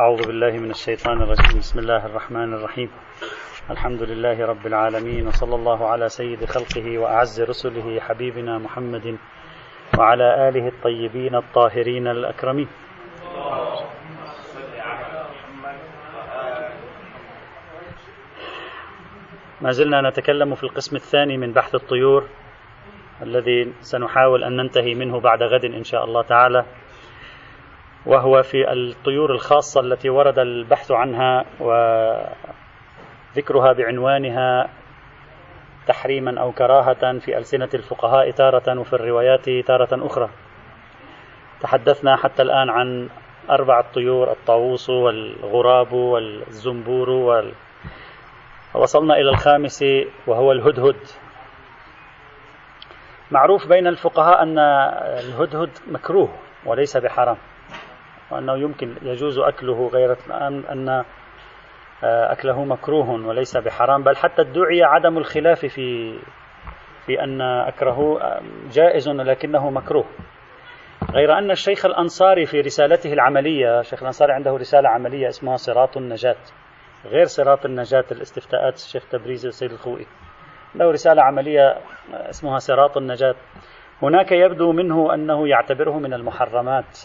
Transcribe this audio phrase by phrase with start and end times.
[0.00, 1.58] أعوذ بالله من الشيطان الرجيم.
[1.58, 2.90] بسم الله الرحمن الرحيم.
[3.70, 9.18] الحمد لله رب العالمين وصلى الله على سيد خلقه وأعز رسله حبيبنا محمد
[9.98, 12.68] وعلى آله الطيبين الطاهرين الأكرمين.
[19.60, 22.28] ما زلنا نتكلم في القسم الثاني من بحث الطيور
[23.22, 26.64] الذي سنحاول أن ننتهي منه بعد غد إن شاء الله تعالى.
[28.06, 31.44] وهو في الطيور الخاصة التي ورد البحث عنها
[33.36, 34.68] وذكرها بعنوانها
[35.86, 40.30] تحريما أو كراهة في ألسنة الفقهاء تارة وفي الروايات تارة أخرى.
[41.60, 43.08] تحدثنا حتى الآن عن
[43.50, 47.52] أربع طيور الطاووس والغراب والزنبور وال...
[48.74, 49.84] وصلنا إلى الخامس
[50.26, 50.96] وهو الهدهد.
[53.30, 56.28] معروف بين الفقهاء أن الهدهد مكروه
[56.66, 57.36] وليس بحرام.
[58.30, 60.16] وأنه يمكن يجوز أكله غير
[60.72, 60.88] أن
[62.04, 66.18] آه، أكله مكروه وليس بحرام بل حتى ادعي عدم الخلاف في
[67.06, 68.20] في أن أكره
[68.70, 70.04] جائز لكنه مكروه.
[71.12, 76.36] غير أن الشيخ الأنصاري في رسالته العملية الشيخ الأنصاري عنده رسالة عملية اسمها صراط النجاة
[77.04, 80.06] غير صراط النجاة الاستفتاءات الشيخ تبريزي والسيد الخوئي.
[80.74, 81.78] له رسالة عملية
[82.12, 83.34] اسمها صراط النجاة.
[84.02, 86.98] هناك يبدو منه أنه يعتبره من المحرمات.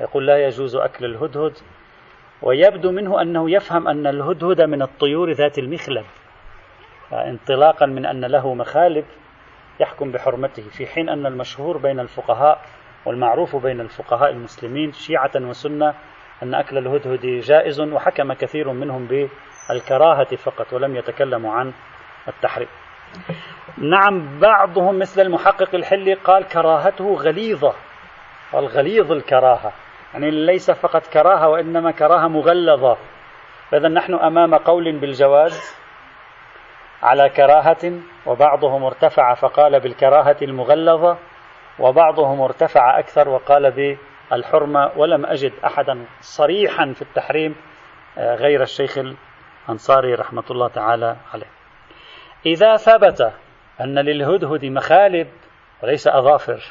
[0.00, 1.52] يقول لا يجوز أكل الهدهد
[2.42, 6.04] ويبدو منه أنه يفهم أن الهدهد من الطيور ذات المخلب.
[7.12, 9.04] انطلاقا من أن له مخالب
[9.80, 12.60] يحكم بحرمته في حين أن المشهور بين الفقهاء
[13.06, 15.94] والمعروف بين الفقهاء المسلمين شيعة وسنة
[16.42, 21.72] أن أكل الهدهد جائز وحكم كثير منهم بالكراهة فقط ولم يتكلموا عن
[22.28, 22.68] التحريم.
[23.78, 27.74] نعم بعضهم مثل المحقق الحلي قال كراهته غليظة
[28.52, 29.72] والغليظ الكراهة.
[30.14, 32.96] يعني ليس فقط كراهة وإنما كراهة مغلظة.
[33.70, 35.76] فإذا نحن أمام قول بالجواز
[37.02, 37.92] على كراهة
[38.26, 41.18] وبعضهم ارتفع فقال بالكراهة المغلظة
[41.78, 43.96] وبعضهم ارتفع أكثر وقال
[44.30, 44.90] بالحرمة.
[44.96, 47.56] ولم أجد أحدا صريحا في التحريم
[48.18, 48.98] آه، غير الشيخ
[49.68, 51.50] الأنصاري رحمة الله تعالى عليه.
[52.46, 53.32] إذا ثبت
[53.80, 55.28] أن للهدهد مخالب
[55.82, 56.62] وليس أظافر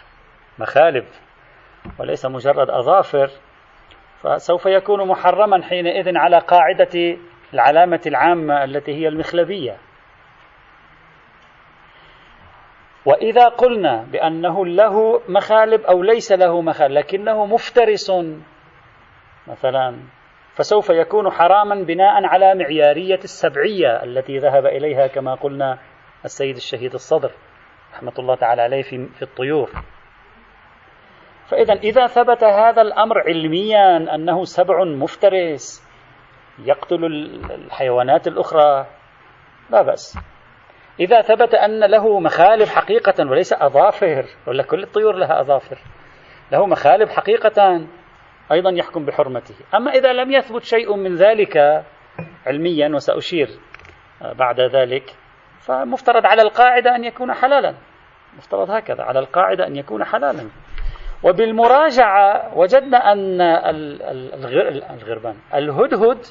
[0.60, 1.06] مخالب.
[2.00, 3.30] وليس مجرد أظافر
[4.22, 7.18] فسوف يكون محرما حينئذ على قاعدة
[7.54, 9.78] العلامة العامة التي هي المخلبية.
[13.06, 18.12] وإذا قلنا بأنه له مخالب أو ليس له مخالب لكنه مفترس
[19.48, 20.00] مثلا
[20.56, 25.80] فسوف يكون حراما بناء على معيارية السبعية التي ذهب إليها كما قلنا
[26.26, 27.32] السيد الشهيد الصدر
[27.94, 29.70] رحمة الله تعالى عليه في, الطيور.
[31.50, 35.90] فإذا إذا ثبت هذا الأمر علميا أنه سبع مفترس
[36.66, 37.06] يقتل
[37.52, 38.86] الحيوانات الأخرى
[39.70, 40.20] لا بأس.
[41.00, 45.78] إذا ثبت أن له مخالب حقيقة وليس أظافر ولا كل الطيور لها أظافر
[46.52, 47.88] له مخالب حقيقة
[48.52, 49.56] أيضا يحكم بحرمته.
[49.76, 51.84] أما إذا لم يثبت شيء من ذلك
[52.48, 53.48] علميا وسأشير
[54.22, 55.04] بعد ذلك
[55.60, 57.76] فمفترض على القاعدة أن يكون حلالا.
[58.38, 60.50] مفترض هكذا على القاعدة أن يكون حلالا.
[61.24, 63.42] وبالمراجعة وجدنا أن
[64.92, 66.26] الغربان الهدهد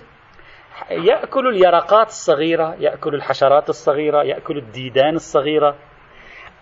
[0.90, 5.76] يأكل اليرقات الصغيرة يأكل الحشرات الصغيرة يأكل الديدان الصغيرة.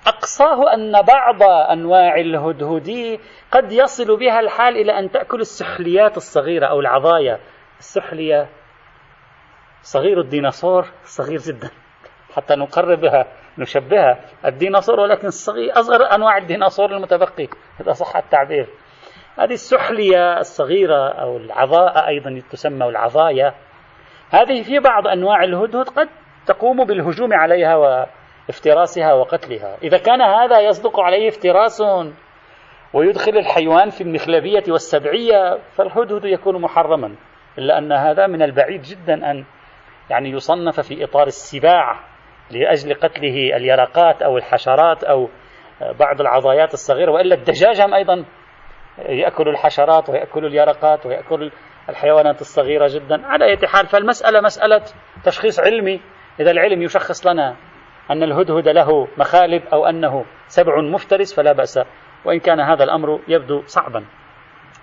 [0.06, 1.42] أقصاه أن بعض
[1.72, 3.18] أنواع الهدهد
[3.52, 7.40] قد يصل بها الحال إلى أن تأكل السحليات الصغيرة أو العضايا
[7.78, 8.48] السحلية
[9.82, 11.70] صغير الديناصور صغير جدا
[12.34, 13.26] حتى نقربها.
[13.58, 17.48] نشبهها الديناصور ولكن الصغير أصغر أنواع الديناصور المتبقي
[17.80, 18.66] إذا صح التعبير.
[19.38, 23.54] هذه السحلية الصغيرة أو العضاء أيضا تسمى العضايا
[24.30, 26.08] هذه في بعض أنواع الهدهد قد
[26.46, 27.76] تقوم بالهجوم عليها
[28.46, 29.76] وافتراسها وقتلها.
[29.82, 31.82] إذا كان هذا يصدق عليه افتراس
[32.92, 37.14] ويدخل الحيوان في المخلبية والسبعية فالهدهد يكون محرما
[37.58, 39.44] إلا أن هذا من البعيد جدا أن
[40.10, 42.09] يعني يصنف في إطار السباع.
[42.52, 45.28] لأجل قتله اليرقات أو الحشرات أو
[45.80, 48.24] بعض العضايات الصغيرة وإلا الدجاج هم أيضا
[48.98, 51.50] يأكل الحشرات ويأكل اليرقات ويأكل
[51.88, 53.26] الحيوانات الصغيرة جدا.
[53.26, 54.82] على أي حال فالمسألة مسألة
[55.24, 56.00] تشخيص علمي.
[56.40, 57.56] إذا العلم يشخص لنا
[58.10, 61.80] أن الهدهد له مخالب أو أنه سبع مفترس فلا بأس
[62.24, 64.04] وإن كان هذا الأمر يبدو صعبا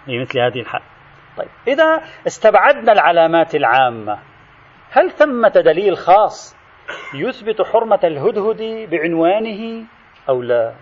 [0.05, 0.81] في مثل هذه الحال.
[1.37, 4.19] طيب إذا استبعدنا العلامات العامة
[4.91, 6.56] هل ثمة دليل خاص
[7.13, 9.83] يثبت حرمة الهدهد بعنوانه
[10.29, 10.73] أو لا؟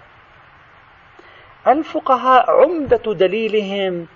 [1.68, 4.08] الفقهاء عمدة دليلهم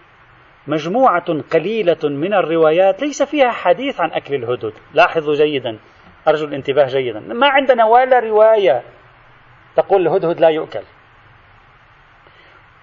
[0.67, 4.73] مجموعة قليلة من الروايات ليس فيها حديث عن أكل الهدهد.
[4.93, 5.77] لاحظوا جيدا.
[6.27, 7.19] أرجو الانتباه جيدا.
[7.19, 8.83] ما عندنا ولا رواية
[9.75, 10.83] تقول الهدهد لا يؤكل.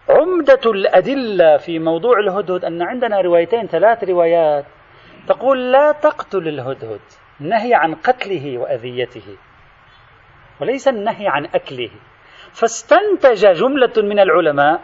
[0.09, 4.64] عمدة الأدلة في موضوع الهدهد أن عندنا روايتين ثلاث روايات
[5.29, 7.00] تقول لا تقتل الهدهد.
[7.41, 9.37] نهي عن قتله وأذيته
[10.61, 11.91] وليس النهي عن أكله.
[12.53, 14.81] فاستنتج جملة من العلماء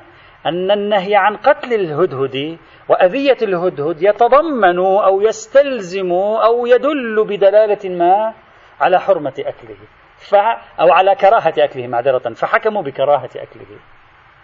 [0.47, 2.59] أن النهي عن قتل الهدهد
[2.89, 8.35] وأذية الهدهد يتضمن أو يستلزم أو يدل بدلالة ما
[8.81, 9.77] على حرمة أكله
[10.17, 10.35] ف
[10.81, 13.79] أو على كراهة أكله معذرة فحكموا بكراهة أكله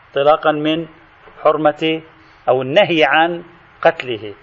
[0.08, 0.86] انطلاقا من
[1.42, 2.02] حرمة
[2.48, 3.42] أو النهي عن
[3.82, 4.34] قتله.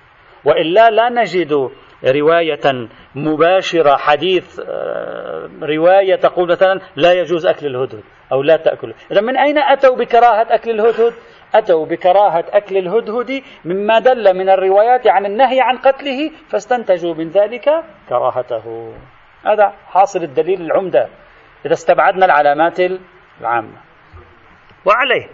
[0.46, 1.72] وإلا لا نجد
[2.06, 9.22] رواية مباشرة حديث آه، رواية تقول مثلا لا يجوز أكل الهدهد أو لا تأكله إذا
[9.22, 11.14] من أين أتوا بكراهة أكل الهدهد؟
[11.56, 17.70] أتوا بكراهة أكل الهدهد مما دل من الروايات عن النهي عن قتله فاستنتجوا من ذلك
[18.10, 18.94] كراهته.
[19.46, 21.08] هذا حاصل الدليل العمدة
[21.66, 22.80] إذا استبعدنا العلامات
[23.42, 23.78] العامة.
[24.86, 25.28] وعليه.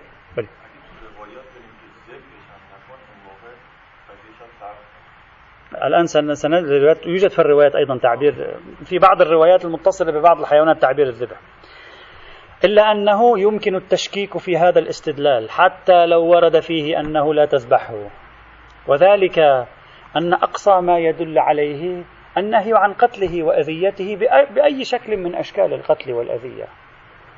[5.75, 11.37] الآن سنجد يوجد في الروايات أيضا تعبير في بعض الروايات المتصلة ببعض الحيوانات تعبير الذبح.
[12.63, 18.09] إلا أنه يمكن التشكيك في هذا الاستدلال حتى لو ورد فيه أنه لا تذبحه.
[18.87, 19.39] وذلك
[20.17, 22.03] أن أقصى ما يدل عليه
[22.37, 24.15] النهي عن قتله وأذيته
[24.55, 26.65] بأي شكل من أشكال القتل والأذية.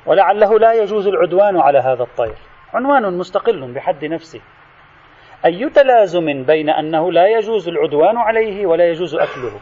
[0.06, 2.36] ولعله لا يجوز العدوان على هذا الطير.
[2.74, 4.40] عنوان مستقل بحد نفسه.
[5.44, 9.60] أي تلازم بين أنه لا يجوز العدوان عليه ولا يجوز أكله.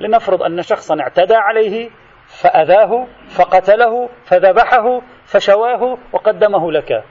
[0.00, 1.90] لنفرض أن شخصا اعتدى عليه
[2.26, 3.06] فأذاه
[3.38, 7.04] فقتله فذبحه فشواه وقدمه لك.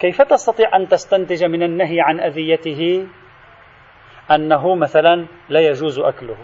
[0.00, 3.06] كيف تستطيع أن تستنتج من النهي عن أذيته؟
[4.30, 6.36] أنه مثلا لا يجوز أكله.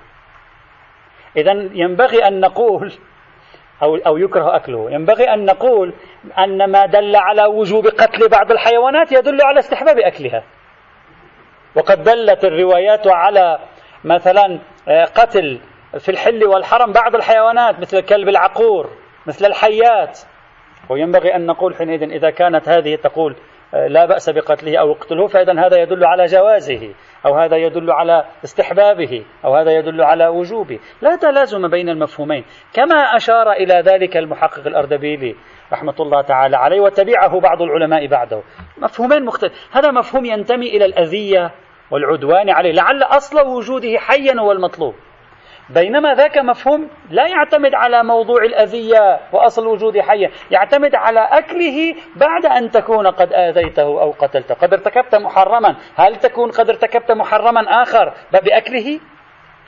[1.37, 2.93] إذا ينبغي أن نقول
[3.83, 5.95] أو أو يكره أكله، ينبغي أن نقول
[6.39, 10.45] أن ما دل على وجوب قتل بعض الحيوانات يدل على استحباب أكلها.
[11.75, 13.59] وقد دلت الروايات على
[14.05, 15.61] مثلا آه، قتل
[15.99, 18.91] في الحل والحرم بعض الحيوانات مثل الكلب العقور
[19.26, 20.19] مثل الحيات.
[20.88, 23.37] وينبغي أن نقول حينئذ إذا كانت هذه تقول
[23.75, 26.94] آه، لا بأس بقتله أو اقتله فإذا هذا يدل على جوازه
[27.26, 30.79] أو هذا يدل على استحبابه أو هذا يدل على وجوبه.
[31.03, 32.44] لا تلازم بين المفهومين.
[32.73, 35.37] كما أشار إلى ذلك المحقق الأردبيلي
[35.73, 38.43] رحمة الله تعالى عليه وتبعه بعض العلماء بعده.
[38.79, 39.53] مفهومين مختلف.
[39.73, 41.50] هذا مفهوم ينتمي إلى الأذية
[41.91, 44.94] والعدوان عليه لعل أصل وجوده حيا هو المطلوب
[45.70, 52.47] بينما ذاك مفهوم لا يعتمد على موضوع الأذية وأصل وجود حيا يعتمد على أكله بعد
[52.47, 54.55] أن تكون قد آذيته أو قتلته.
[54.55, 55.76] قد ارتكبت محرما.
[55.97, 59.00] هل تكون قد ارتكبت محرما آخر بأكله؟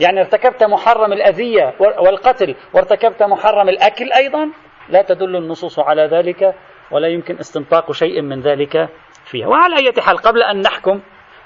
[0.00, 4.50] يعني ارتكبت محرم الأذية والقتل وارتكبت محرم الأكل أيضا؟
[4.90, 6.54] لا تدل النصوص على ذلك
[6.90, 8.88] ولا يمكن استنطاق شيء من ذلك
[9.24, 9.46] فيها.
[9.46, 11.00] وعلى أي حال قبل أن نحكم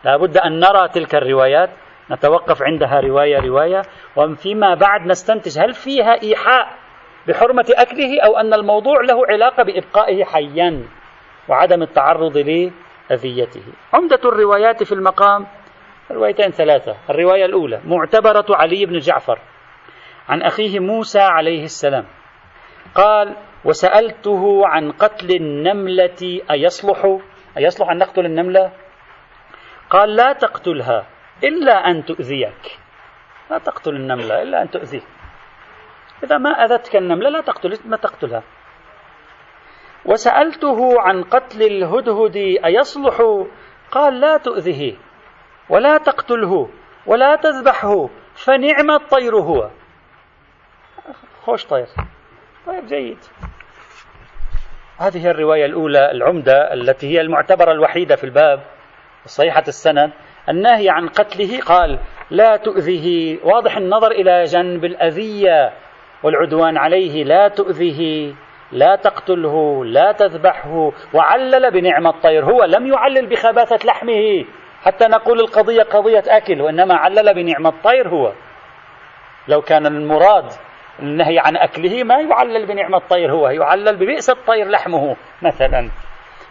[0.05, 1.71] لابد أن نرى تلك الروايات
[2.11, 3.83] نتوقف عندها رواية رواية
[4.17, 6.69] وفيما بعد نستنتج هل فيها إيحاء
[7.29, 10.83] بحرمة أكله أو أن الموضوع له علاقة بإبقائه حيا
[11.49, 13.63] وعدم التعرض لأذيته.
[13.93, 15.47] عمدة الروايات في المقام
[16.11, 16.97] روايتين ثلاثة.
[17.11, 19.39] الرواية الأولى معتبرة علي بن جعفر
[20.29, 22.05] عن أخيه موسى عليه السلام.
[22.95, 27.19] قال وسألته عن قتل النملة أيصلح؟
[27.59, 28.73] أيصلح أن نقتل النملة؟
[29.91, 31.07] قال لا تقتلها
[31.45, 32.79] إلا أن تؤذيك.
[33.51, 35.03] لا تقتل النملة إلا أن تؤذيه
[36.25, 38.43] إذا ما أذتك النملة لا تقتل ما تقتلها.
[40.07, 43.47] وسألته عن قتل الهدهد أيصلح؟
[43.91, 44.97] قال لا تؤذه
[45.71, 46.69] ولا تقتله
[47.07, 49.71] ولا تذبحه فنعم الطير هو.
[51.43, 51.87] خوش طير.
[52.67, 53.19] طيب جيد.
[54.99, 58.61] هذه الرواية الأولى العمدة التي هي المعتبرة الوحيدة في الباب
[59.27, 60.11] صحيحة السند.
[60.49, 61.99] النهي عن قتله قال
[62.31, 65.73] لا تؤذه واضح النظر إلى جنب الأذية
[66.23, 68.33] والعدوان عليه لا تؤذه
[68.73, 70.93] لا تقتله لا تذبحه.
[71.15, 74.45] وعلل بنعم الطير هو لم يعلل بخباثة لحمه.
[74.83, 78.33] حتى نقول القضية قضية أكل وإنما علل بنعم الطير هو.
[79.49, 80.53] لو كان المراد
[81.03, 85.91] النهي عن أكله ما يعلل بنعم الطير هو يعلل ببئس الطير لحمه مثلا.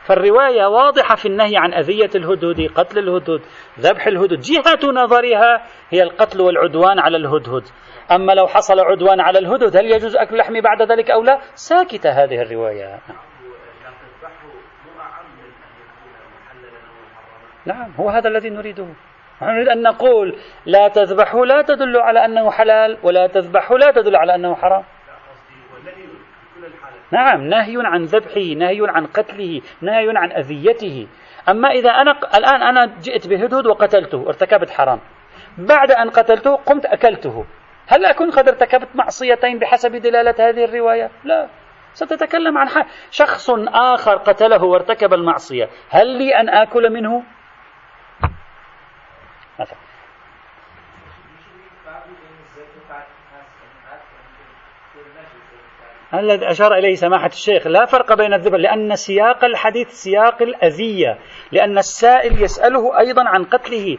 [0.06, 3.42] فالرواية واضحة في النهي عن أذية الهدهد قتل الهدهد
[3.80, 4.40] ذبح الهدهد.
[4.40, 7.64] جهة نظرها هي القتل والعدوان على الهدهد.
[8.12, 12.10] أما لو حصل عدوان على الهدهد هل يجوز أكل لحمه بعد ذلك أو لا؟ ساكتة
[12.10, 13.00] هذه الرواية.
[17.66, 18.88] نعم هو هذا الذي نريده.
[19.52, 20.36] نريد أن نقول
[20.66, 24.84] لا تذبحه لا تدل على أنه حلال ولا تذبحه لا تدل على أنه حرام.
[27.12, 31.08] نعم نهي عن ذبحه نهي عن قتله نهي عن أذيته.
[31.50, 35.00] أما إذا أنا الآن أنا جئت بهدهد وقتلته ارتكبت حرام.
[35.58, 37.46] بعد أن قتلته قمت أكلته.
[37.88, 41.48] هل أكون قد ارتكبت معصيتين بحسب دلالة هذه الرواية؟ لا.
[41.94, 42.68] ستتكلم عن
[43.12, 45.70] شخص آخر قتله وارتكب المعصية.
[45.90, 47.24] هل لي أن آكل منه؟
[49.60, 49.78] مثلا
[56.14, 61.18] الذي أشار إليه سماحة الشيخ لا فرق بين الذبح لأن سياق الحديث سياق الأذية
[61.52, 63.98] لأن السائل يسأله أيضا عن قتله.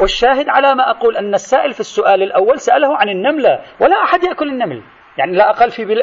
[0.00, 4.48] والشاهد على ما أقول أن السائل في السؤال الأول سأله عن النملة ولا أحد يأكل
[4.48, 4.82] النمل.
[5.18, 6.02] يعني لا أقل في بل...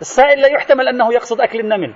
[0.00, 1.94] السائل لا يحتمل أنه يقصد أكل النمل.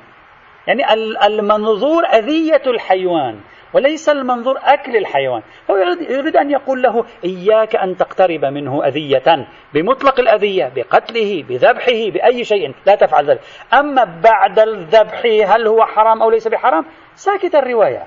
[0.66, 0.82] يعني
[1.26, 3.40] المنظور أذية الحيوان.
[3.72, 5.42] وليس المنظور أكل الحيوان.
[5.70, 5.76] هو
[6.10, 12.74] يريد أن يقول له إياك أن تقترب منه أذية بمطلق الأذية بقتله بذبحه بأي شيء
[12.86, 13.40] لا تفعل ذلك.
[13.74, 18.06] أما بعد الذبح هل هو حرام أو ليس بحرام؟ ساكت الرواية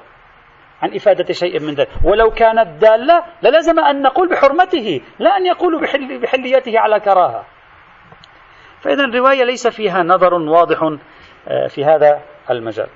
[0.82, 1.90] عن إفادة شيء من ذلك.
[2.04, 7.46] ولو كانت دالة للزم أن نقول بحرمته لا أن يقول بحل بحليته على كراهة.
[8.82, 10.84] فإذا الرواية ليس فيها نظر واضح
[11.48, 12.88] آه، في هذا المجال.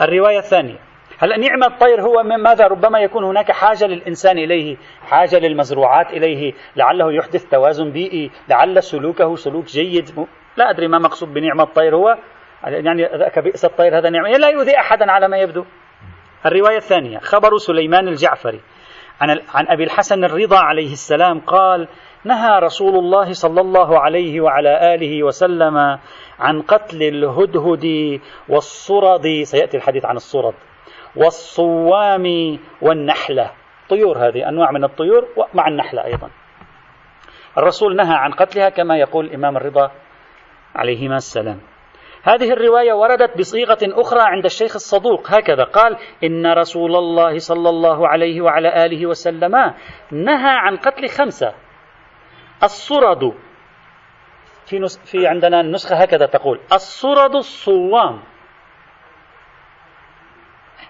[0.00, 0.78] الرواية الثانية.
[1.18, 7.12] هلا نعم الطير هو ماذا ربما يكون هناك حاجة للإنسان إليه حاجة للمزروعات إليه لعله
[7.12, 10.26] يحدث توازن بيئي لعل سلوكه سلوك جيد.
[10.56, 12.16] لا أدري ما مقصود بنعمة الطير هو.
[12.64, 14.28] يعني ذاك بئس الطير هذا نعمة.
[14.28, 15.64] لا يؤذي أحدا على ما يبدو.
[16.46, 18.60] الرواية الثانية خبر سليمان الجعفري
[19.20, 21.88] عن, عن أبي الحسن الرضا عليه السلام قال
[22.24, 25.98] نهى رسول الله صلى الله عليه وعلى آله وسلم
[26.38, 29.42] عن قتل الهدهد والصرد.
[29.42, 30.54] سيأتي الحديث عن الصرد.
[31.16, 33.50] والصوام والنحلة.
[33.88, 36.30] طيور هذه أنواع من الطيور مع النحلة أيضا.
[37.58, 39.90] الرسول نهى عن قتلها كما يقول الإمام الرضا
[40.74, 41.60] عليهما السلام.
[42.22, 45.30] هذه الرواية وردت بصيغة أخرى عند الشيخ الصدوق.
[45.30, 49.56] هكذا قال إن رسول الله صلى الله عليه وعلى آله وسلم
[50.12, 51.54] نهى عن قتل خمسة.
[52.62, 53.34] الصرد
[54.66, 54.86] في.
[55.04, 58.22] في عندنا النسخة هكذا تقول الصرد الصوام.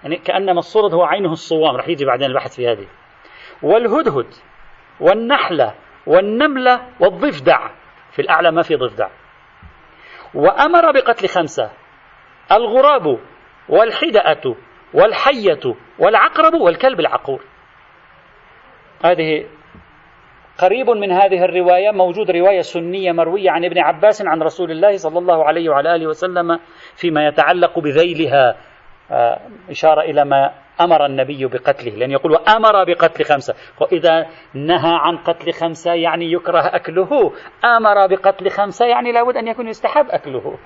[0.03, 2.87] يعني كأنما الصرد هو عينه الصوام راح يجي بعدين البحث في هذه.
[3.63, 4.33] والهدهد
[4.99, 5.73] والنحلة
[6.07, 7.69] والنملة والضفدع.
[8.11, 9.09] في الأعلى ما في ضفدع.
[10.33, 11.71] وأمر بقتل خمسة.
[12.51, 13.19] الغراب
[13.69, 14.55] والحدأة
[14.93, 17.41] والحية والعقرب والكلب العقور.
[19.05, 19.45] هذه
[20.57, 25.19] قريب من هذه الرواية موجود رواية سنية مروية عن ابن عباس عن رسول الله صلى
[25.19, 26.59] الله عليه وعلى آله وسلم
[26.95, 28.57] فيما يتعلق بذيلها.
[29.69, 33.55] إشارة إلى ما أمر النبي بقتله لأن يقول وأمر بقتل خمسة.
[33.81, 37.33] وإذا نهى عن قتل خمسة يعني يكره أكله
[37.65, 40.57] أمر بقتل خمسة يعني لابد أن يكون يستحب أكله.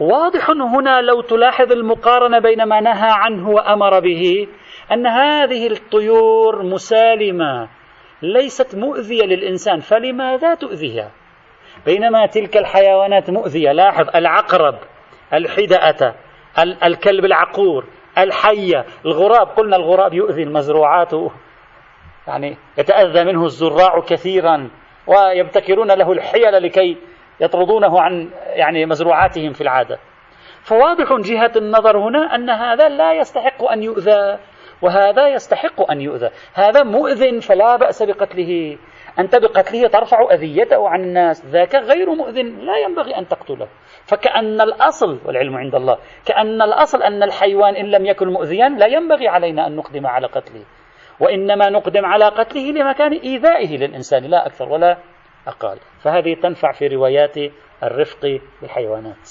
[0.00, 4.48] واضح هنا لو تلاحظ المقارنة بين ما نهى عنه وأمر به
[4.92, 7.68] أن هذه الطيور مسالمة
[8.22, 11.10] ليست مؤذية للإنسان فلماذا تؤذيها؟
[11.86, 13.72] بينما تلك الحيوانات مؤذية.
[13.72, 14.74] لاحظ العقرب
[15.32, 16.14] الحدأة
[16.58, 17.84] الكلب العقور
[18.18, 19.46] الحية الغراب.
[19.46, 21.12] قلنا الغراب يؤذي المزروعات.
[22.28, 24.70] يعني يتأذى منه الزراع كثيرا
[25.06, 26.96] ويبتكرون له الحيل لكي
[27.40, 29.98] يطردونه عن يعني مزروعاتهم في العادة.
[30.62, 34.38] فواضح جهة النظر هنا أن هذا لا يستحق أن يؤذى
[34.82, 36.30] وهذا يستحق أن يؤذى.
[36.54, 38.78] هذا مؤذن فلا بأس بقتله.
[39.18, 41.46] أنت بقتله ترفع أذيته عن الناس.
[41.46, 42.58] ذاك غير مؤذن.
[42.58, 43.68] لا ينبغي أن تقتله.
[44.06, 49.28] فكأن الأصل والعلم عند الله كأن الأصل أن الحيوان إن لم يكن مؤذيا لا ينبغي
[49.28, 50.64] علينا أن نقدم على قتله.
[51.20, 54.98] وإنما نقدم على قتله لمكان إيذائه للإنسان لا أكثر ولا
[55.46, 55.78] أقل.
[56.02, 57.36] فهذه تنفع في روايات
[57.82, 59.30] الرفق بالحيوانات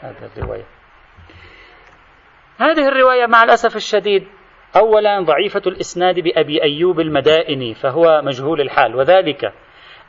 [0.00, 0.64] هذه الرواية.
[2.60, 4.26] هذه الرواية مع الأسف الشديد
[4.76, 8.96] أولا ضعيفة الإسناد بأبي أيوب المدائني فهو مجهول الحال.
[8.96, 9.52] وذلك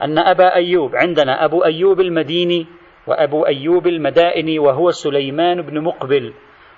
[0.01, 2.67] أن أبا أيوب عندنا أبو أيوب المديني
[3.07, 6.33] وأبو أيوب المدائني وهو سليمان بن مقبل.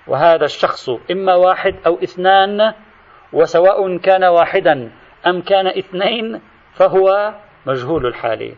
[0.06, 2.72] وهذا الشخص إما واحد أو اثنان
[3.32, 4.90] وسواء كان واحدا
[5.26, 6.40] أم كان اثنين
[6.72, 7.34] فهو
[7.66, 8.52] مجهول الحال.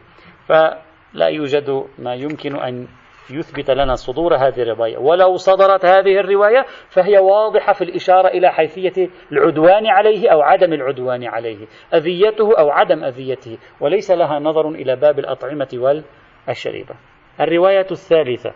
[0.48, 2.88] فلا يوجد ما يمكن أن
[3.30, 4.98] يثبت لنا صدور هذه الرواية.
[4.98, 11.24] ولو صدرت هذه الرواية فهي واضحة في الإشارة إلى حيثية العدوان عليه أو عدم العدوان
[11.24, 13.58] عليه أذيته أو عدم أذيته.
[13.80, 16.00] وليس لها نظر إلى باب الأطعمة
[16.46, 16.94] والشريبة.
[17.40, 18.52] الرواية الثالثة.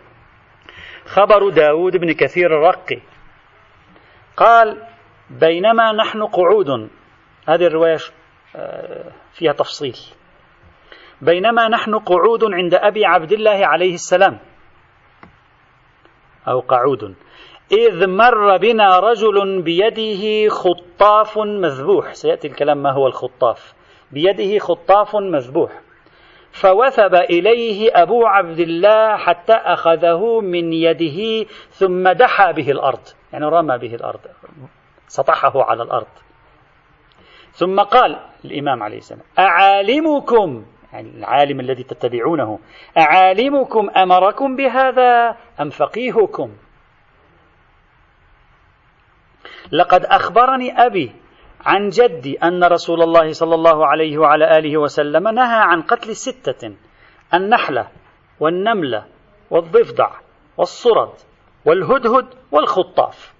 [1.05, 3.01] خبر داود بن كثير الرقي
[4.37, 4.77] قال
[5.29, 6.89] بينما نحن قعود.
[7.47, 7.97] هذه الرواية
[8.55, 9.95] آه، فيها تفصيل.
[11.21, 14.39] بينما نحن قعود عند أبي عبد الله عليه السلام.
[16.47, 17.15] أو قعود.
[17.71, 22.13] إذ مر بنا رجل بيده خطاف مذبوح.
[22.13, 23.73] سيأتي الكلام ما هو الخطاف.
[24.11, 25.71] بيده خطاف مذبوح.
[26.51, 33.07] فوثب إليه أبو عبد الله حتى أخذه من يده ثم دحى به الأرض.
[33.33, 34.19] يعني رمى به الأرض.
[35.07, 36.07] سطحه على الأرض.
[37.53, 42.59] ثم قال الإمام عليه السلام أعالمكم يعني العالم الذي تتبعونه.
[42.97, 46.51] أعالمكم أمركم بهذا أم فقيهكم؟
[49.71, 51.11] لقد أخبرني أبي
[51.65, 56.75] عن جدي أن رسول الله صلى الله عليه وعلى آله وسلم نهى عن قتل ستة
[57.33, 57.87] النحلة
[58.39, 59.05] والنملة
[59.49, 60.09] والضفدع
[60.57, 61.13] والصرد
[61.65, 63.33] والهدهد والخطاف.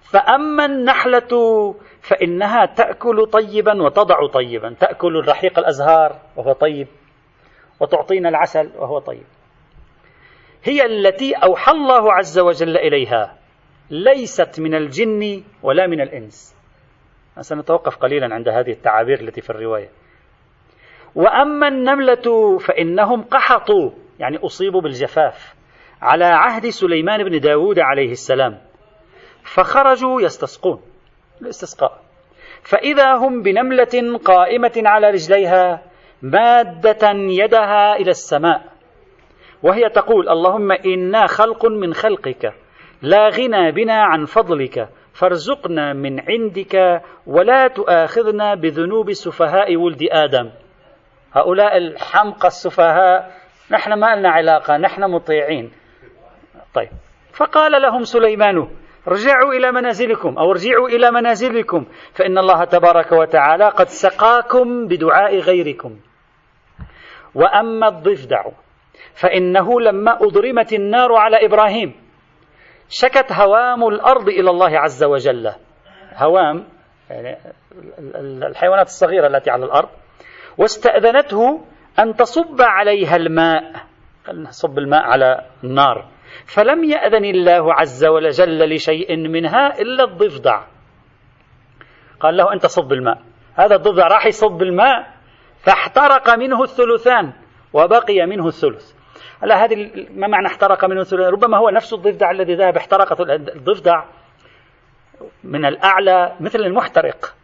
[0.00, 1.74] فأما النحلة
[2.08, 4.74] فإنها تأكل طيبا وتضع طيبا.
[4.80, 6.88] تأكل الرحيق الأزهار وهو طيب
[7.80, 9.24] وتعطينا العسل وهو طيب.
[10.64, 13.38] هي التي أوحى الله عز وجل إليها
[13.90, 16.56] ليست من الجن ولا من الإنس.
[17.40, 19.88] سنتوقف قليلا عند هذه التعابير التي في الرواية.
[21.14, 25.54] وأما النملة فإنهم قحطوا يعني أصيبوا بالجفاف
[26.02, 28.58] على عهد سليمان بن داود عليه السلام
[29.42, 30.95] فخرجوا يستسقون.
[31.42, 32.00] الاستسقاء
[32.62, 35.82] فإذا هم بنملة قائمة على رجليها
[36.22, 38.62] مادة يدها إلى السماء.
[39.62, 42.54] وهي تقول اللهم إنا خلق من خلقك
[43.02, 50.50] لا غنى بنا عن فضلك فارزقنا من عندك ولا تؤاخذنا بذنوب سفهاء ولد آدم.
[51.32, 53.30] هؤلاء الحمقى السفهاء
[53.70, 55.72] نحن ما لنا علاقة نحن مطيعين.
[56.74, 56.88] طيب
[57.32, 58.68] فقال لهم سليمان
[59.08, 61.86] رجعوا إلى منازلكم أو ارجعوا إلى منازلكم.
[62.12, 65.96] فإن الله تبارك وتعالى قد سقاكم بدعاء غيركم.
[67.34, 68.44] وأما الضفدع
[69.14, 71.94] فإنه لما أضرمت النار على إبراهيم
[72.88, 75.52] شكت هوام الأرض إلى الله عز وجل.
[76.14, 76.64] هوام
[77.10, 77.36] يعني
[78.48, 79.88] الحيوانات الصغيرة التي على الأرض.
[80.58, 81.64] واستأذنته
[81.98, 83.72] أن تصب عليها الماء.
[84.50, 86.04] صب الماء على النار.
[86.44, 90.64] فلم يأذن الله عز وجل لشيء منها إلا الضفدع.
[92.20, 93.22] قال له أنت صب الماء.
[93.54, 95.16] هذا الضفدع راح يصب الماء
[95.58, 97.32] فاحترق منه الثلثان
[97.72, 98.92] وبقي منه الثلث.
[99.42, 104.04] هلا هذه ما معنى احترق منه الثلث؟ ربما هو نفس الضفدع الذي ذهب احترق الضفدع
[105.44, 107.34] من الأعلى مثل المحترق.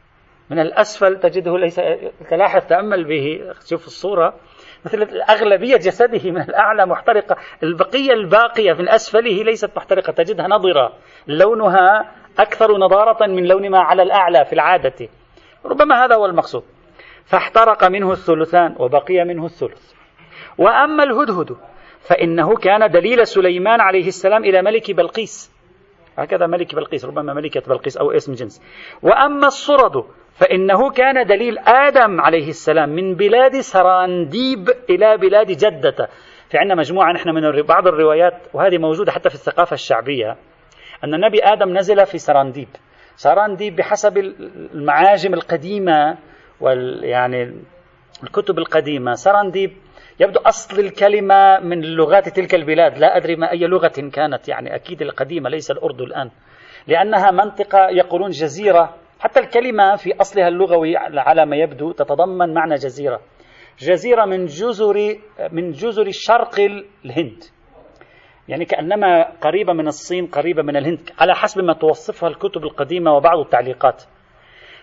[0.51, 1.81] من الأسفل تجده ليس
[2.31, 3.53] تلاحظ تأمل به.
[3.69, 4.35] شوف الصورة.
[4.85, 7.37] مثل أغلبية جسده من الأعلى محترقة.
[7.63, 10.13] البقية الباقية من أسفله ليست محترقة.
[10.13, 10.93] تجدها نضرة.
[11.27, 15.09] لونها أكثر نضارة من لون ما على الأعلى في العادة.
[15.65, 16.63] ربما هذا هو المقصود.
[17.25, 19.93] فاحترق منه الثلثان وبقي منه الثلث.
[20.59, 21.57] وأما الهدهد
[22.01, 25.53] فإنه كان دليل سليمان عليه السلام إلى ملك بلقيس.
[26.19, 27.05] هكذا ملك بلقيس.
[27.05, 28.63] ربما ملكة بلقيس أو اسم جنس.
[29.03, 36.09] وأما الصرد فإنه كان دليل آدم عليه السلام من بلاد سرانديب إلى بلاد جدة.
[36.49, 40.37] في عندنا مجموعة نحن من بعض الروايات وهذه موجودة حتى في الثقافة الشعبية
[41.05, 42.69] أن النبي آدم نزل في سرانديب.
[43.17, 44.19] سرانديب بحسب
[44.75, 46.19] المعاجم القديمة
[46.61, 47.55] وال يعني
[48.23, 49.15] الكتب القديمة.
[49.15, 49.73] سرانديب
[50.21, 52.99] يبدو أصل الكلمة من لغات تلك البلاد.
[52.99, 56.31] لا أدري ما أي لغة كانت يعني أكيد القديمة ليس الأردو الآن.
[56.87, 63.21] لأنها منطقة يقولون جزيرة حتى الكلمة في أصلها اللغوي على ما يبدو تتضمن معنى جزيرة.
[63.79, 64.95] جزيرة من جزر
[65.53, 66.61] من جزر شرق
[67.05, 67.45] الهند.
[68.49, 73.39] يعني كأنما قريبة من الصين قريبة من الهند على حسب ما توصفها الكتب القديمة وبعض
[73.39, 74.03] التعليقات.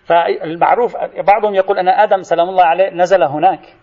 [0.03, 0.95] فالمعروف
[1.27, 3.75] بعضهم يقول أن آدم سلام الله عليه نزل هناك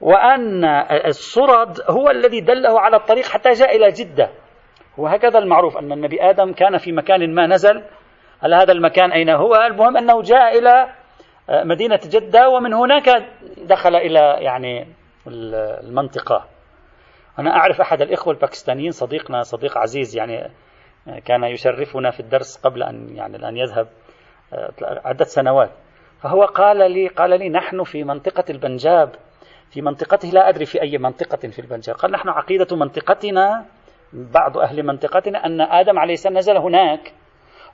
[0.00, 0.64] وأن
[1.06, 4.30] الصرد هو الذي دله على الطريق حتى جاء إلى جدة.
[4.98, 7.84] وهكذا المعروف أن النبي آدم كان في مكان ما نزل
[8.42, 10.88] على هذا المكان أين هو؟ المهم أنه جاء إلى
[11.64, 13.08] مدينة جدة ومن هناك
[13.58, 14.86] دخل إلى يعني
[15.26, 16.44] المنطقة.
[17.38, 20.50] أنا أعرف أحد الإخوة الباكستانيين صديقنا صديق عزيز يعني
[21.24, 23.88] كان يشرفنا في الدرس قبل أن يعني الآن يذهب
[24.82, 25.70] عدة سنوات.
[26.22, 29.10] فهو قال لي قال لي نحن في منطقة البنجاب
[29.70, 31.96] في منطقته لا أدري في أي منطقة في البنجاب.
[31.96, 33.64] قال نحن عقيدة منطقتنا
[34.12, 37.12] بعض أهل منطقتنا أن آدم عليه السلام نزل هناك.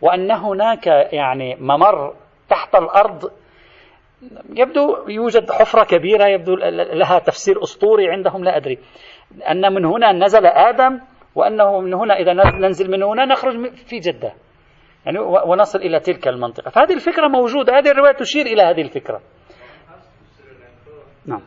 [0.00, 2.14] وأن هناك يعني ممر
[2.48, 3.30] تحت الأرض
[4.50, 6.54] يبدو يوجد حفرة كبيرة يبدو
[6.92, 8.78] لها تفسير أسطوري عندهم لا أدري.
[9.50, 11.00] أن من هنا نزل آدم
[11.34, 14.32] وأنه من هنا إذا ننزل من هنا نخرج في جدة.
[15.06, 16.70] يعني ونصل إلى تلك المنطقة.
[16.70, 17.78] فهذه الفكرة موجودة.
[17.78, 19.20] هذه الرواية تشير إلى هذه الفكرة.
[21.26, 21.42] نعم.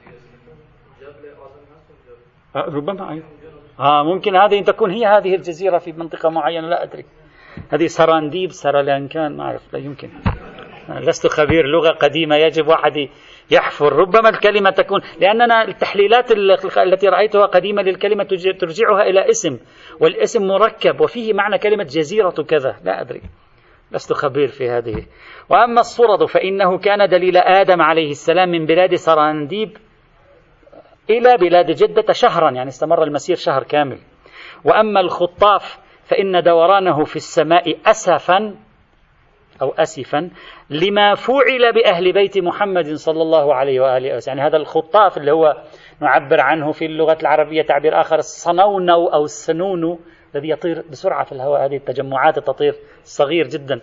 [2.56, 3.28] آه، ربما أيضا.
[3.80, 7.06] آه ممكن هذه تكون هي هذه الجزيرة في منطقة معينة لا أدري.
[7.70, 10.10] هذه سرانديب سرالانكان ما أعرف لا يمكن.
[10.90, 13.10] لست خبير لغة قديمة يجب واحد
[13.52, 13.94] يحفر.
[13.94, 16.32] ربما الكلمة تكون لأننا التحليلات
[16.78, 18.24] التي رأيتها قديمة للكلمة
[18.60, 19.60] ترجعها إلى اسم
[20.00, 22.76] والاسم مركب وفيه معنى كلمة جزيرة كذا.
[22.84, 23.22] لا أدري.
[23.92, 25.06] لست خبير في هذه.
[25.50, 29.78] وأما الصرد فإنه كان دليل آدم عليه السلام من بلاد سرانديب
[31.10, 34.00] إلى بلاد جدة شهرا يعني استمر المسير شهر كامل.
[34.66, 38.56] وأما الخطاف فإن دورانه في السماء أسفا
[39.62, 40.30] أو أسفا
[40.70, 44.38] لما فعل بأهل بيت محمد صلى الله عليه وآله وسلم.
[44.38, 45.64] يعني هذا الخطاف اللي هو
[46.02, 50.00] نعبر عنه في اللغة العربية تعبير آخر الصنونو أو السنون
[50.36, 51.66] الذي يطير بسرعة في الهواء.
[51.66, 53.82] هذه التجمعات التطير صغير جدا.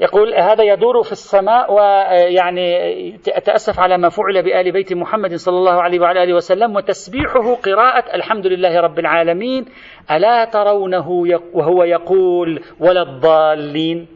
[0.00, 3.12] يقول هذا يدور في السماء ويعني
[3.44, 8.14] تأسف على ما فعل بآل بيت محمد صلى الله عليه وعلى آله وسلم وتسبيحه قراءة
[8.14, 9.64] الحمد لله رب العالمين
[10.10, 11.10] ألا ترونه
[11.54, 14.08] وهو يقول ولا الضالين؟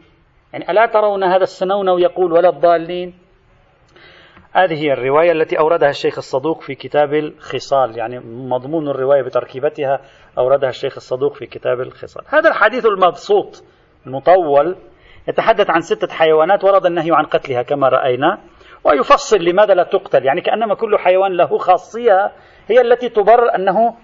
[0.53, 3.13] يعني ألا ترون هذا السنون يقول ولا الضالين؟
[4.51, 10.01] هذه هي الرواية التي أوردها الشيخ الصدوق في كتاب الخصال يعني مضمون الرواية بتركيبتها
[10.37, 12.23] أوردها الشيخ الصدوق في كتاب الخصال.
[12.27, 13.63] هذا الحديث المبسوط
[14.07, 14.75] المطول
[15.27, 18.37] يتحدث عن ستة حيوانات ورد النهي عن قتلها كما رأينا
[18.83, 20.25] ويفصل لماذا لا تقتل.
[20.25, 22.31] يعني كأنما كل حيوان له خاصية
[22.67, 23.95] هي التي تبرر أنه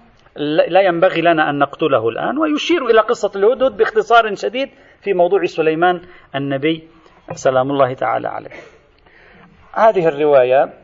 [0.68, 4.68] لا ينبغي لنا أن نقتله الآن ويشير إلى قصة الهدهد باختصار شديد
[5.02, 6.00] في موضوع سليمان
[6.34, 6.88] النبي.
[7.32, 8.50] سلام الله تعالى عليه.
[9.74, 10.79] هذه الرواية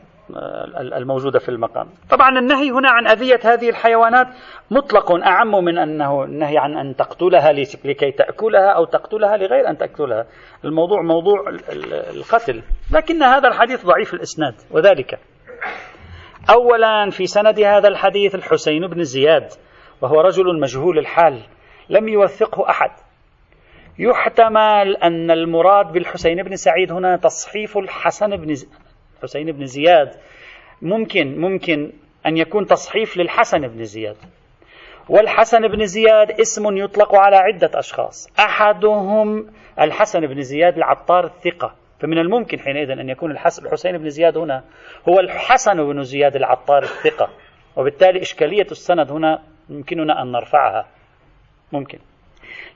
[0.77, 1.87] الموجودة في المقام.
[2.11, 4.27] طبعا النهي هنا عن أذية هذه الحيوانات
[4.71, 7.53] مطلق أعم من أنه النهي عن أن تقتلها
[7.85, 10.27] لكي تأكلها أو تقتلها لغير أن تأكلها.
[10.65, 11.37] الموضوع موضوع
[12.15, 12.63] القتل.
[12.93, 15.19] لكن هذا الحديث ضعيف الإسناد وذلك.
[16.51, 19.49] أولا في سند هذا الحديث الحسين بن زياد
[20.01, 21.43] وهو رجل مجهول الحال
[21.89, 22.91] لم يوثقه أحد.
[23.99, 28.55] يحتمل أن المراد بالحسين بن سعيد هنا تصحيف الحسن بن.
[29.23, 30.11] حسين بن زياد.
[30.83, 31.93] ممكن ممكن
[32.27, 34.17] أن يكون تصحيف للحسن بن زياد.
[35.09, 38.29] والحسن بن زياد اسم يطلق على عدة أشخاص.
[38.39, 39.47] أحدهم
[39.81, 41.75] الحسن بن زياد العطار الثقة.
[42.01, 44.65] فمن الممكن حينئذ أن يكون الحسين بن زياد هنا
[45.09, 47.31] هو الحسن بن زياد العطار الثقة.
[47.77, 50.87] وبالتالي إشكالية السند هنا يمكننا أن نرفعها.
[51.73, 51.99] ممكن.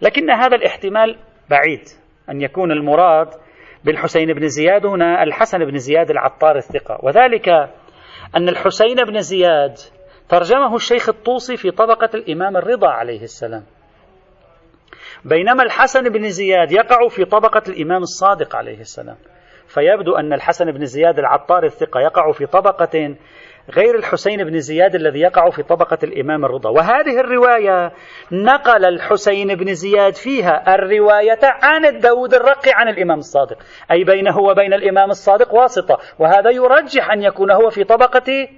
[0.03, 1.17] لكن هذا الاحتمال
[1.51, 1.83] بعيد.
[2.31, 3.29] أن يكون المراد
[3.85, 6.99] بالحسين بن زياد هنا الحسن بن زياد العطار الثقة.
[7.03, 7.49] وذلك
[8.37, 9.75] أن الحسين بن زياد
[10.29, 13.63] ترجمه الشيخ الطوسي في طبقة الإمام الرضا عليه السلام.
[15.25, 19.17] بينما الحسن بن زياد يقع في طبقة الإمام الصادق عليه السلام.
[19.67, 23.17] فيبدو أن الحسن بن زياد العطار الثقة يقع في طبقة
[23.71, 26.71] غير الحسين بن زياد الذي يقع في طبقة الإمام الرضا.
[26.71, 27.93] وهذه الرواية
[28.33, 33.57] نقل الحسين بن زياد فيها الرواية عن الداود الرقي عن الإمام الصادق.
[33.91, 35.99] أي بينه وبين الإمام الصادق واسطة.
[36.19, 38.49] وهذا يرجح أن يكون هو في طبقة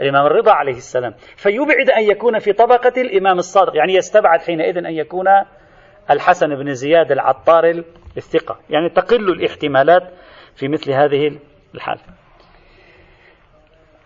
[0.00, 1.14] الإمام الرضا عليه السلام.
[1.36, 3.76] فيبعد أن يكون في طبقة الإمام الصادق.
[3.76, 5.26] يعني يستبعد حينئذ أن يكون
[6.10, 7.82] الحسن بن زياد العطار
[8.16, 8.58] الثقة.
[8.70, 10.02] يعني تقل الاحتمالات
[10.54, 11.38] في مثل هذه
[11.74, 12.21] الحالة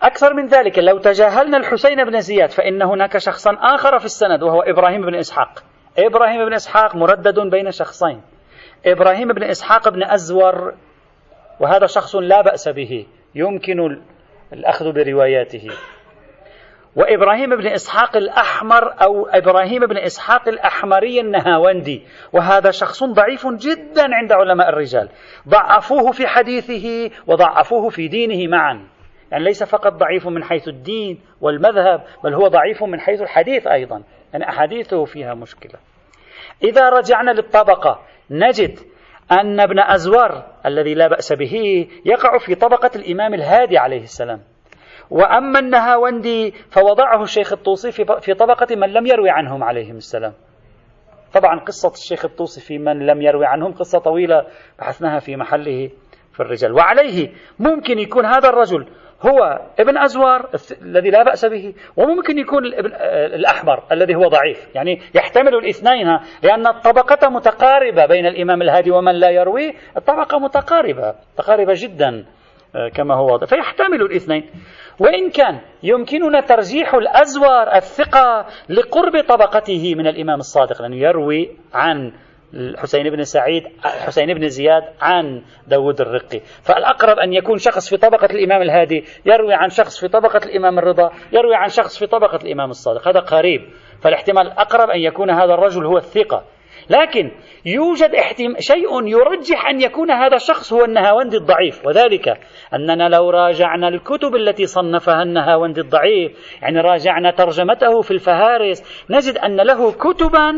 [0.01, 4.61] أكثر من ذلك لو تجاهلنا الحسين بن زياد فإن هناك شخصا آخر في السند وهو
[4.61, 5.63] إبراهيم بن إسحاق.
[5.97, 8.21] إبراهيم بن إسحاق مردد بين شخصين.
[8.85, 10.73] إبراهيم بن إسحاق بن أزور
[11.59, 13.05] وهذا شخص لا بأس به
[13.35, 14.01] يمكن
[14.53, 15.67] الأخذ برواياته.
[16.95, 22.03] وإبراهيم بن إسحاق الأحمر أو إبراهيم بن إسحاق الأحمري النهاوندي.
[22.33, 25.09] وهذا شخص ضعيف جدا عند علماء الرجال.
[25.49, 28.96] ضعفوه في حديثه وضعفوه في دينه معا.
[29.31, 34.03] يعني ليس فقط ضعيف من حيث الدين والمذهب بل هو ضعيف من حيث الحديث أيضا
[34.33, 35.79] يعني أحاديثه فيها مشكلة.
[36.63, 37.99] إذا رجعنا للطبقة
[38.31, 38.79] نجد
[39.31, 44.41] أن ابن أزور الذي لا بأس به يقع في طبقة الإمام الهادي عليه السلام.
[45.09, 50.33] وأما النهاوندي فوضعه الشيخ الطوسي في طبقة من لم يروي عنهم عليهم السلام.
[51.33, 54.45] طبعا قصة الشيخ الطوسي في من لم يروي عنهم قصة طويلة
[54.79, 55.89] بحثناها في محله
[56.33, 56.73] في الرجال.
[56.73, 58.87] وعليه ممكن يكون هذا الرجل
[59.21, 60.49] هو ابن أزوار
[60.81, 62.89] الذي لا بأس به وممكن يكون الابن
[63.35, 64.75] الأحمر الذي هو ضعيف.
[64.75, 69.73] يعني يحتمل الاثنين لأن الطبقة متقاربة بين الإمام الهادي ومن لا يروي.
[69.97, 72.25] الطبقة متقاربة متقاربة جدا
[72.75, 73.47] آه، كما هو واضح.
[73.47, 74.49] فيحتمل الاثنين.
[74.99, 82.11] وإن كان يمكننا ترجيح الأزور الثقة لقرب طبقته من الإمام الصادق لأنه يروي عن
[82.53, 86.39] الحسين بن سعيد حسين بن زياد عن داود الرقي.
[86.39, 91.09] فالأقرب أن يكون شخص في طبقة الإمام الهادي يروي عن شخص في طبقة الإمام الرضا
[91.33, 93.07] يروي عن شخص في طبقة الإمام الصادق.
[93.07, 93.61] هذا قريب.
[94.01, 96.43] فالاحتمال الأقرب أن يكون هذا الرجل هو الثقة.
[96.89, 97.31] لكن
[97.65, 98.53] يوجد احتم...
[98.59, 101.85] شيء يرجح أن يكون هذا الشخص هو النهاوندي الضعيف.
[101.85, 102.39] وذلك
[102.73, 109.55] أننا لو راجعنا الكتب التي صنفها النهاوندي الضعيف يعني راجعنا ترجمته في الفهارس نجد أن
[109.55, 110.51] له كتبا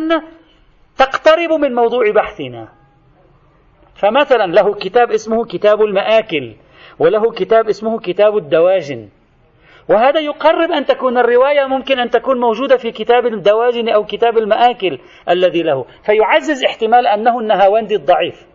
[0.99, 2.67] تقترب من موضوع بحثنا.
[3.95, 6.55] فمثلا له كتاب اسمه كتاب المآكل
[6.99, 9.09] وله كتاب اسمه كتاب الدواجن.
[9.89, 14.99] وهذا يقرب أن تكون الرواية ممكن أن تكون موجودة في كتاب الدواجن أو كتاب المآكل
[15.29, 15.85] الذي له.
[16.03, 18.47] فيعزز احتمال أنه النهاوندي الضعيف.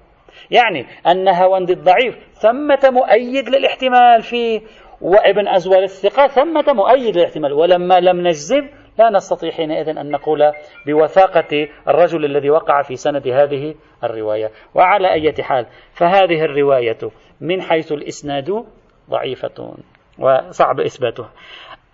[0.51, 4.61] يعني النهاوندي الضعيف ثمة مؤيد للاحتمال فيه.
[5.01, 7.53] وابن أزول الثقة ثمة مؤيد للاحتمال.
[7.53, 10.53] ولما لم نجزم لا نستطيع حينئذ أن نقول
[10.87, 14.51] بوثاقة الرجل الذي وقع في سند هذه الرواية.
[14.75, 16.99] وعلى أي حال فهذه الرواية
[17.41, 18.65] من حيث الإسناد
[19.11, 19.75] ضعيفة
[20.19, 21.31] وصعب إثباتها.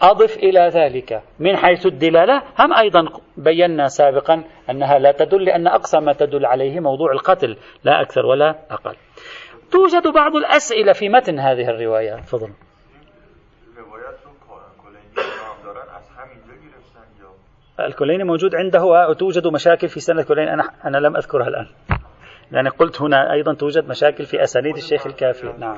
[0.02, 6.00] أضف إلى ذلك من حيث الدلالة هم أيضا بينا سابقا أنها لا تدل لأن أقصى
[6.00, 8.96] ما تدل عليه موضوع القتل لا أكثر ولا أقل.
[9.72, 12.14] توجد بعض الأسئلة في متن هذه الرواية.
[12.14, 12.50] تفضل.
[17.86, 21.66] الكليني موجود عنده وتوجد مشاكل في سنة الكليني أنا, أنا لم أذكرها الآن.
[22.52, 25.52] يعني قلت هنا أيضا توجد مشاكل في أسانيد الشيخ الكافي.
[25.58, 25.76] نعم.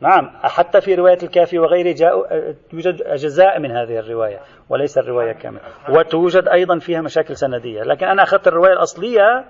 [0.00, 0.30] نعم.
[0.42, 2.26] حتى في رواية الكافي وغيره جاء
[2.70, 5.60] توجد أجزاء من هذه الرواية وليس الرواية كاملة.
[5.88, 7.82] وتوجد أيضا فيها مشاكل سندية.
[7.82, 9.44] لكن أنا أخذت الرواية الأصلية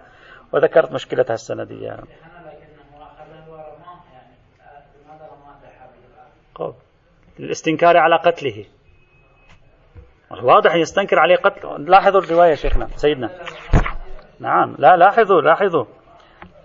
[0.53, 1.97] وذكرت مشكلتها السندية.
[7.41, 8.65] الاستنكار على قتله.
[10.43, 13.31] واضح يستنكر عليه قتل لاحظوا الرواية شيخنا سيدنا.
[14.41, 15.85] نعم لا لاحظوا لاحظوا.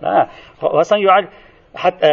[0.02, 0.28] لا
[0.62, 1.28] وأصلا يعد
[1.76, 2.06] حتى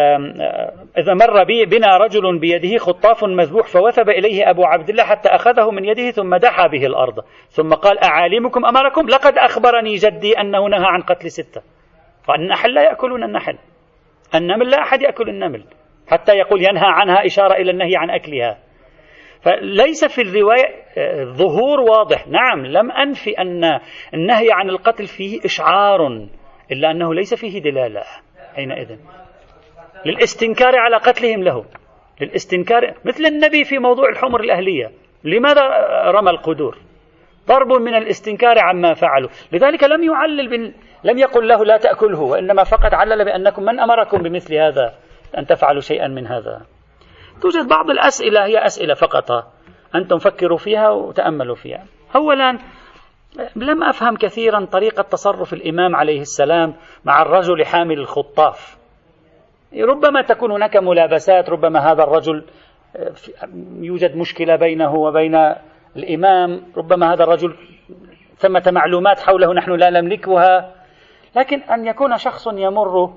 [0.97, 5.85] إذا مر بنا رجل بيده خطاف مذبوح فوثب إليه أبو عبد الله حتى أخذه من
[5.85, 7.23] يده ثم دحى به الأرض.
[7.49, 11.61] ثم قال أعالمكم أمركم؟ لقد أخبرني جدي أنه نهى عن قتل ستة.
[12.27, 13.57] فالنحل لا يأكلون النحل.
[14.35, 15.63] النمل لا أحد يأكل النمل.
[16.07, 18.57] حتى يقول ينهى عنها إشارة إلى النهي عن أكلها.
[19.43, 22.27] فليس في الرواية آه، ظهور واضح.
[22.27, 23.63] نعم لم أنفي أن
[24.13, 26.07] النهي عن القتل فيه إشعار
[26.71, 28.01] إلا أنه ليس فيه دلالة
[28.55, 28.97] حينئذ.
[30.05, 31.65] للاستنكار على قتلهم له.
[32.21, 34.91] للاستنكار مثل النبي في موضوع الحمر الأهلية.
[35.23, 35.61] لماذا
[36.05, 36.77] رمى القدور؟
[37.47, 39.29] ضرب من الاستنكار عما فعلوا.
[39.51, 40.73] لذلك لم يعلل بن...
[41.03, 44.93] لم يقل له لا تأكله وإنما فقط علل بأنكم من أمركم بمثل هذا
[45.37, 46.61] أن تفعلوا شيئا من هذا.
[47.41, 49.31] توجد بعض الأسئلة هي أسئلة فقط
[49.95, 51.85] أنتم فكروا فيها وتأملوا فيها.
[52.15, 52.57] أولا
[53.55, 56.73] لم أفهم كثيرا طريقة تصرف الإمام عليه السلام
[57.05, 58.77] مع الرجل حامل الخطاف.
[59.73, 62.45] ربما تكون هناك ملابسات ربما هذا الرجل
[63.81, 65.35] يوجد مشكلة بينه وبين
[65.95, 67.55] الإمام ربما هذا الرجل
[68.37, 70.75] ثمة معلومات حوله نحن لا نملكها.
[71.35, 73.13] لكن أن يكون شخص يمر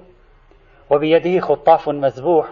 [0.91, 2.49] وبيده خطاف مذبوح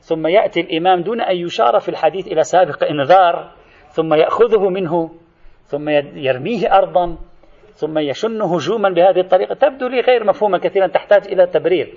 [0.00, 3.50] ثم يأتي الإمام دون أن يشار في الحديث إلى سابق إنذار
[3.88, 5.10] ثم يأخذه منه
[5.64, 7.16] ثم يرميه أرضا
[7.74, 9.54] ثم يشن هجوما بهذه الطريقة.
[9.54, 11.94] تبدو لي غير مفهومة كثيرا تحتاج إلى تبرير.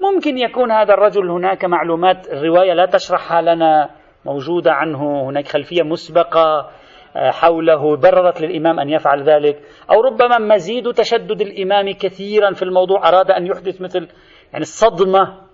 [0.00, 3.90] ممكن يكون هذا الرجل هناك معلومات الرواية لا تشرحها لنا
[4.24, 6.70] موجودة عنه هناك خلفية مسبقة
[7.16, 9.62] آه، حوله بررت للإمام أن يفعل ذلك.
[9.90, 14.08] أو ربما مزيد تشدد الإمام كثيرا في الموضوع أراد أن يحدث مثل
[14.52, 15.47] يعني الصدمة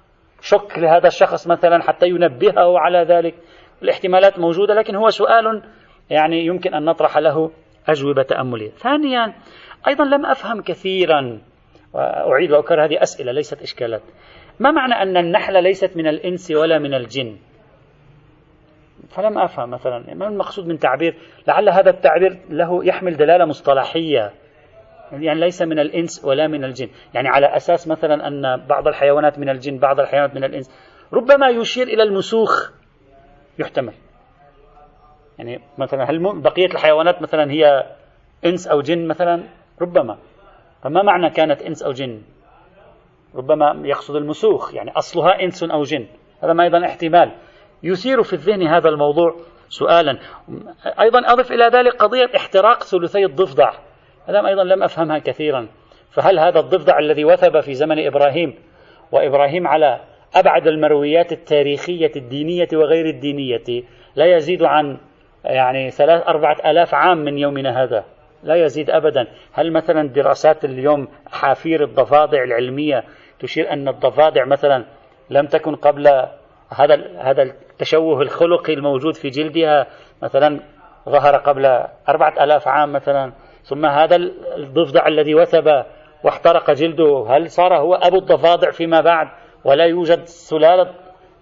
[0.44, 3.34] شك لهذا الشخص مثلا حتى ينبهه على ذلك.
[3.82, 5.62] الاحتمالات موجودة لكن هو سؤال
[6.10, 7.50] يعني يمكن أن نطرح له
[7.88, 8.70] أجوبة تأملية.
[8.70, 9.34] ثانيا
[9.88, 11.40] أيضا لم أفهم كثيرا
[11.94, 14.02] وأعيد وأكرر هذه أسئلة ليست إشكالات.
[14.60, 17.36] ما معنى أن النحلة ليست من الإنس ولا من الجن؟
[19.08, 20.14] فلم أفهم مثلا.
[20.14, 21.16] ما المقصود من تعبير؟
[21.48, 24.32] لعل هذا التعبير له يحمل دلالة مصطلحية.
[25.22, 26.88] يعني ليس من الإنس ولا من الجن.
[27.14, 30.70] يعني على أساس مثلا أن بعض الحيوانات من الجن بعض الحيوانات من الإنس.
[31.12, 32.70] ربما يشير إلى المسوخ
[33.58, 33.94] يحتمل.
[35.38, 37.86] يعني مثلا هل بقية الحيوانات مثلا هي
[38.44, 39.42] إنس أو جن مثلا؟
[39.82, 40.18] ربما.
[40.82, 42.22] فما معنى كانت إنس أو جن؟
[43.34, 44.74] ربما يقصد المسوخ.
[44.74, 46.06] يعني أصلها إنس أو جن.
[46.42, 47.32] هذا ما أيضا احتمال.
[47.82, 49.36] يثير في الذهن هذا الموضوع
[49.68, 50.18] سؤالا.
[51.00, 53.72] أيضا أضف إلى ذلك قضية احتراق ثلثي الضفدع.
[54.26, 55.68] هذا أيضا لم أفهمها كثيرا.
[56.10, 58.54] فهل هذا الضفدع الذي وثب في زمن إبراهيم
[59.12, 60.00] وإبراهيم على
[60.34, 63.84] أبعد المرويات التاريخية الدينية وغير الدينية
[64.16, 64.98] لا يزيد عن
[65.44, 68.04] يعني ثلاث أربعة آلاف عام من يومنا هذا؟
[68.42, 69.26] لا يزيد أبدا.
[69.52, 73.04] هل مثلا دراسات اليوم حافير الضفادع العلمية
[73.40, 74.84] تشير أن الضفادع مثلا
[75.30, 76.06] لم تكن قبل
[76.68, 79.86] هذا هذا التشوه الخلقي الموجود في جلدها؟
[80.22, 80.60] مثلا
[81.08, 81.66] ظهر قبل
[82.08, 83.32] أربعة ألاف عام مثلا.
[83.64, 84.16] ثم هذا
[84.56, 85.84] الضفدع الذي وثب
[86.24, 89.28] واحترق جلده هل صار هو أبو الضفادع فيما بعد؟
[89.64, 90.94] ولا يوجد سلالة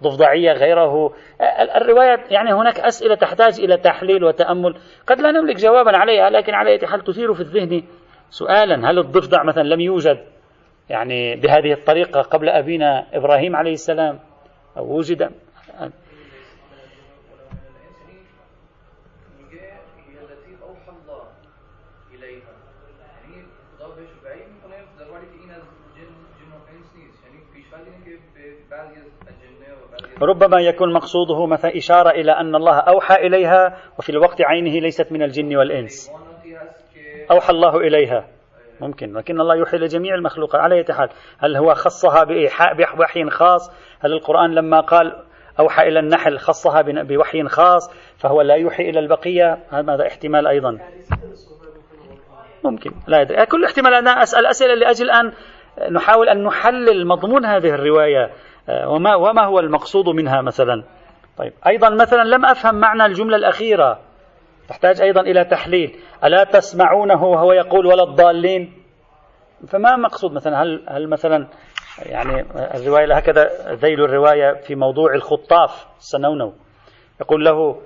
[0.03, 1.13] ضفدعية غيره؟
[1.75, 4.75] الرواية يعني هناك أسئلة تحتاج إلى تحليل وتأمل.
[5.07, 7.83] قد لا نملك جوابا عليها لكن على حال تثير في الذهن
[8.29, 10.17] سؤالا هل الضفدع مثلا لم يوجد
[10.89, 14.19] يعني بهذه الطريقة قبل أبينا إبراهيم عليه السلام؟
[14.77, 15.31] أو وجد؟
[30.21, 35.23] ربما يكون مقصوده مثلا إشارة إلى أن الله أوحى إليها وفي الوقت عينه ليست من
[35.23, 36.11] الجن والإنس.
[37.31, 38.27] أوحى الله إليها.
[38.81, 40.61] ممكن لكن الله يوحي لجميع المخلوقات.
[40.61, 45.23] على أي حال هل هو خصها بإيحاء بوحي خاص؟ هل القرآن لما قال
[45.59, 49.57] أوحى إلى النحل خصها بوحي خاص؟ فهو لا يوحي إلى البقية.
[49.69, 50.79] هذا احتمال أيضا.
[52.65, 52.91] ممكن.
[53.07, 53.93] لا أدري كل احتمال.
[53.93, 55.33] أنا أسأل أسئلة لأجل أن
[55.91, 58.31] نحاول أن نحلل مضمون هذه الرواية.
[58.69, 60.83] وما, وما هو المقصود منها مثلا؟
[61.37, 63.99] طيب أيضا مثلا لم أفهم معنى الجملة الأخيرة.
[64.69, 65.95] تحتاج أيضا إلى تحليل.
[66.23, 68.73] ألا تسمعونه وهو يقول ولا الضالين؟
[69.67, 71.47] فما مقصود مثلا؟ هل, هل مثلا
[72.05, 72.45] يعني
[72.75, 76.53] الرواية هكذا ذيل الرواية في موضوع الخطاف؟ السنونو
[77.21, 77.81] يقول له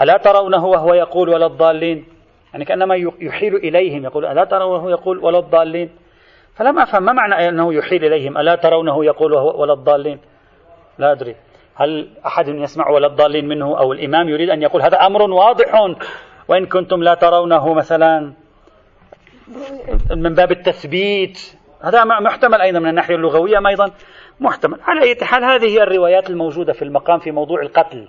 [0.00, 2.04] ألا ترونه وهو يقول ولا الضالين؟
[2.52, 4.04] يعني كأنما يحيل إليهم.
[4.04, 5.90] يقول ألا ترونه يقول ولا الضالين؟
[6.60, 10.18] فلم أفهم ما معنى أنه يحيل إليهم؟ ألا ترونه يقول ولا الضالين؟
[10.98, 11.36] لا أدري.
[11.74, 15.94] هل أحد يسمع ولا الضالين منه أو الإمام يريد أن يقول هذا أمر واضح؟
[16.48, 18.32] وإن كنتم لا ترونه مثلا.
[20.10, 21.56] من باب التثبيت.
[21.82, 23.90] هذا محتمل أيضا من الناحية اللغوية أيضا.
[24.40, 24.78] محتمل.
[24.82, 28.08] على أي حال هذه هي الروايات الموجودة في المقام في موضوع القتل.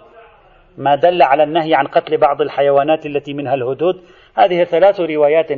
[0.78, 4.02] ما دل على النهي عن قتل بعض الحيوانات التي منها الهدود.
[4.36, 5.52] هذه ثلاث روايات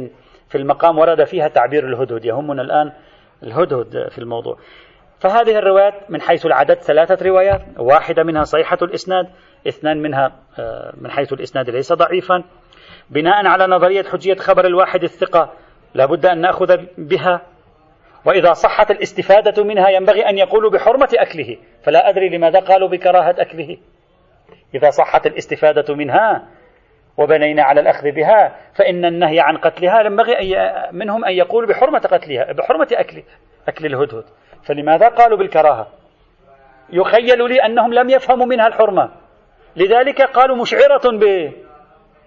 [0.53, 2.91] في المقام ورد فيها تعبير الهدهد يهمنا الآن
[3.43, 4.57] الهدهد في الموضوع.
[5.19, 9.29] فهذه الروايات من حيث العدد ثلاثة روايات واحدة منها صحيحة الإسناد
[9.67, 12.43] اثنان منها آه، من حيث الإسناد ليس ضعيفا.
[13.09, 15.53] بناء على نظرية حجية خبر الواحد الثقة
[15.93, 17.41] لابد أن نأخذ بها.
[18.25, 21.57] وإذا صحت الاستفادة منها ينبغي أن يقولوا بحرمة أكله.
[21.83, 23.77] فلا أدري لماذا قالوا بكراهة أكله.
[24.75, 26.47] إذا صحت الاستفادة منها
[27.17, 30.55] وبنينا على الأخذ بها فإن النهي عن قتلها ينبغي
[30.91, 33.23] منهم أن يقول بحرمة قتلها بحرمة أكل
[33.67, 34.23] أكل الهدهد.
[34.63, 35.87] فلماذا قالوا بالكراهة؟
[36.89, 39.09] يخيل لي أنهم لم يفهموا منها الحرمة.
[39.75, 41.01] لذلك قالوا مشعرة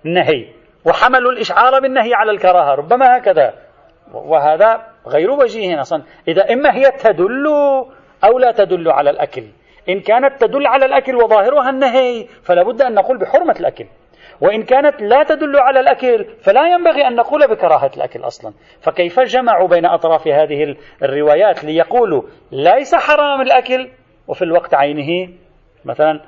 [0.05, 0.46] بالنهي
[0.85, 2.75] وحملوا الإشعار بالنهي على الكراهة.
[2.75, 3.55] ربما هكذا.
[4.12, 6.03] وهذا غير وجيه أصلا.
[6.29, 7.46] إذا إما هي تدل
[8.25, 9.44] أو لا تدل على الأكل.
[9.88, 13.87] إن كانت تدل على الأكل وظاهرها النهي فلا بد أن نقول بحرمة الأكل.
[14.40, 18.53] وإن كانت لا تدل على الأكل فلا ينبغي أن نقول بكراهة الأكل أصلا.
[18.81, 22.22] فكيف جمعوا بين أطراف هذه الروايات ليقولوا
[22.53, 23.90] ليس حرام الأكل؟
[24.29, 25.33] وفي الوقت عينه
[25.85, 26.20] مثلا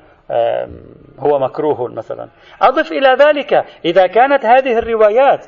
[1.18, 2.28] هو مكروه مثلا.
[2.62, 5.46] أضف إلى ذلك إذا كانت هذه الروايات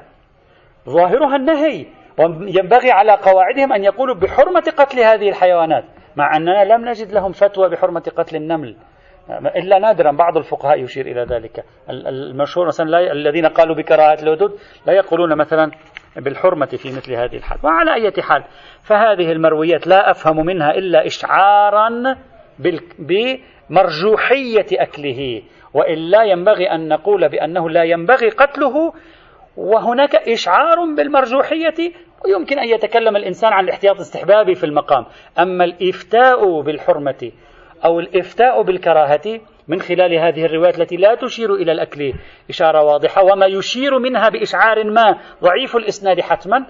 [0.88, 1.86] ظاهرها النهي
[2.18, 5.84] وينبغي على قواعدهم أن يقولوا بحرمة قتل هذه الحيوانات
[6.16, 8.76] مع أننا لم نجد لهم فتوى بحرمة قتل النمل.
[9.56, 11.64] إلا نادرا بعض الفقهاء يشير إلى ذلك.
[11.90, 15.70] المشهور مثلا لا الذين قالوا بكراهة الهدود لا يقولون مثلا
[16.16, 17.58] بالحرمة في مثل هذه الحال.
[17.64, 18.44] وعلى أي حال
[18.82, 21.90] فهذه المرويات لا أفهم منها إلا إشعارا
[22.98, 25.42] بمرجوحية أكله.
[25.74, 28.92] وإلا ينبغي أن نقول بأنه لا ينبغي قتله
[29.56, 31.92] وهناك إشعار بالمرجوحية
[32.24, 35.06] ويمكن أن يتكلم الإنسان عن الاحتياط الاستحبابي في المقام.
[35.38, 37.32] أما الإفتاء بالحرمة
[37.84, 42.12] أو الإفتاء بالكراهة من خلال هذه الروايات التي لا تشير إلى الأكل.
[42.50, 43.24] إشارة واضحة.
[43.24, 46.66] وما يشير منها بإشعار ما ضعيف الإسناد حتما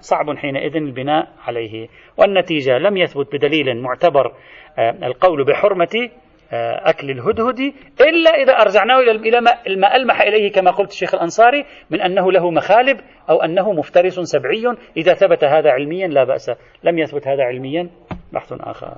[0.00, 1.88] صعب حينئذ البناء عليه.
[2.16, 4.32] والنتيجة لم يثبت بدليل معتبر
[4.78, 6.10] القول بحرمة
[6.52, 7.60] أكل الهدهد
[8.00, 9.40] إلا إذا أرجعناه إلى
[9.76, 13.00] ما ألمح إليه كما قلت الشيخ الأنصاري من أنه له مخالب
[13.30, 14.76] أو أنه مفترس سبعي.
[14.96, 16.50] إذا ثبت هذا علميا لا بأس.
[16.84, 17.90] لم يثبت هذا علميا
[18.32, 18.96] بحث آخر.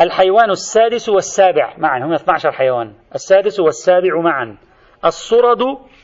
[0.00, 2.92] الحيوان السادس والسابع معا هم 12 حيوان.
[3.14, 4.56] السادس والسابع معا.
[5.04, 5.62] الصرد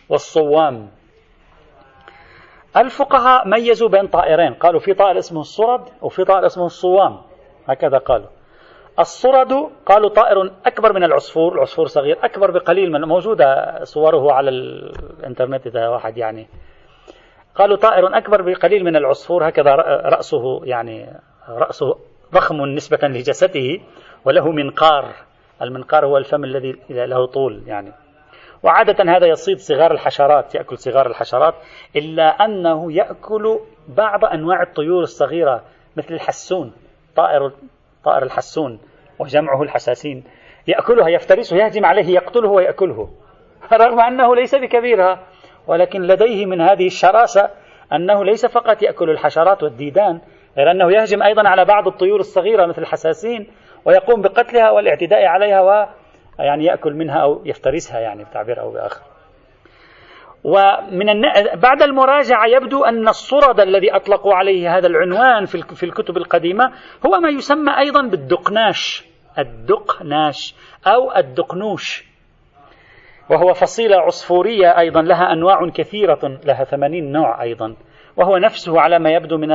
[0.08, 0.90] والصوام.
[2.76, 4.54] الفقهاء ميزوا بين طائرين.
[4.54, 7.20] قالوا في طائر اسمه الصرد وفي طائر اسمه الصوام.
[7.68, 8.26] هكذا قالوا.
[8.98, 9.52] الصرد
[9.86, 11.54] قالوا طائر أكبر من العصفور.
[11.54, 16.48] العصفور صغير أكبر بقليل من موجودة صوره على الإنترنت إذا واحد يعني.
[17.54, 19.48] قالوا طائر أكبر بقليل من العصفور.
[19.48, 19.74] هكذا
[20.04, 21.98] رأسه يعني رأسه
[22.34, 23.80] ضخم نسبة لجسده
[24.24, 25.12] وله منقار.
[25.62, 27.92] المنقار هو الفم الذي له طول يعني.
[28.62, 31.54] وعادة هذا يصيد صغار الحشرات يأكل صغار الحشرات
[31.96, 35.64] إلا أنه يأكل بعض أنواع الطيور الصغيرة
[35.96, 36.72] مثل الحسون
[37.16, 37.52] طائر
[38.04, 38.80] طائر الحسون
[39.18, 40.24] وجمعه الحساسين.
[40.66, 43.10] يأكلها يفترسه يهجم عليه يقتله ويأكله.
[43.72, 45.26] رغم أنه ليس بكبيرها
[45.66, 47.50] ولكن لديه من هذه الشراسة
[47.92, 50.20] أنه ليس فقط يأكل الحشرات والديدان
[50.56, 53.46] غير أنه يهجم أيضا على بعض الطيور الصغيرة مثل الحساسين
[53.84, 55.86] ويقوم بقتلها والاعتداء عليها و
[56.38, 59.02] يعني يأكل منها أو يفترسها يعني بتعبير أو بآخر.
[60.44, 61.22] ومن الن...
[61.54, 66.64] بعد المراجعة يبدو أن الصرد الذي أطلقوا عليه هذا العنوان في الكتب القديمة
[67.06, 69.04] هو ما يسمى أيضا بالدقناش
[69.38, 70.54] الدقناش
[70.86, 72.04] أو الدقنوش.
[73.30, 77.76] وهو فصيلة عصفورية أيضا لها أنواع كثيرة لها ثمانين نوع أيضا.
[78.16, 79.52] وهو نفسه على ما يبدو من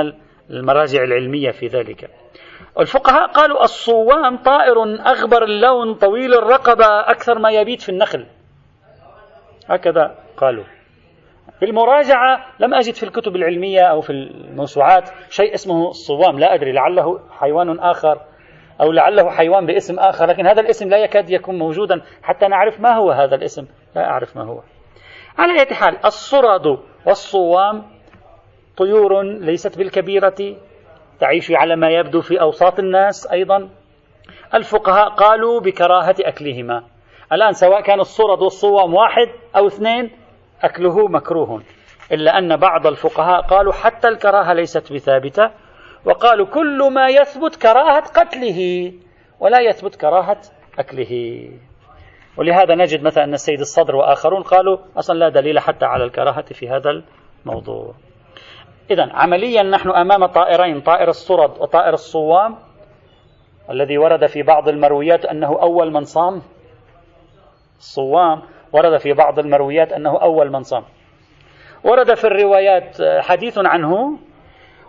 [0.50, 2.10] المراجع العلمية في ذلك.
[2.80, 8.26] الفقهاء قالوا الصوام طائر أغبر اللون طويل الرقبة أكثر ما يبيت في النخل.
[9.68, 10.64] هكذا قالوا.
[11.60, 16.40] في المراجعة لم أجد في الكتب العلمية أو في الموسوعات شيء اسمه الصوام.
[16.40, 18.22] لا أدري لعله حيوان آخر
[18.82, 22.96] أو لعله حيوان باسم آخر لكن هذا الاسم لا يكاد يكون موجودا حتى نعرف ما
[22.96, 23.66] هو هذا الاسم.
[23.96, 24.62] لا أعرف ما هو.
[25.38, 27.99] على أي حال الصرد والصوام
[28.80, 30.56] طيور ليست بالكبيرة
[31.20, 33.70] تعيش على ما يبدو في أوساط الناس أيضا.
[34.54, 36.84] الفقهاء قالوا بكراهة أكلهما.
[37.34, 40.12] الآن سواء كان الصرد والصوام واحد أو اثنين
[40.62, 41.62] أكله مكروه.
[42.12, 45.52] إلا أن بعض الفقهاء قالوا حتى الكراهة ليست بثابتة
[46.06, 48.92] وقالوا كل ما يثبت كراهة قتله
[49.40, 50.42] ولا يثبت كراهة
[50.80, 51.44] أكله.
[52.38, 56.70] ولهذا نجد مثلا أن السيد الصدر وآخرون قالوا أصلا لا دليل حتى على الكراهة في
[56.70, 57.04] هذا
[57.46, 57.94] الموضوع.
[58.92, 62.56] إذا عمليا نحن أمام طائرين طائر الصرد وطائر الصوام
[63.70, 66.42] الذي ورد في بعض المرويات أنه أول من صام
[67.78, 68.42] الصوام
[68.74, 70.84] ورد في بعض المرويات أنه أول من صام.
[71.84, 74.20] ورد في الروايات حديث عنه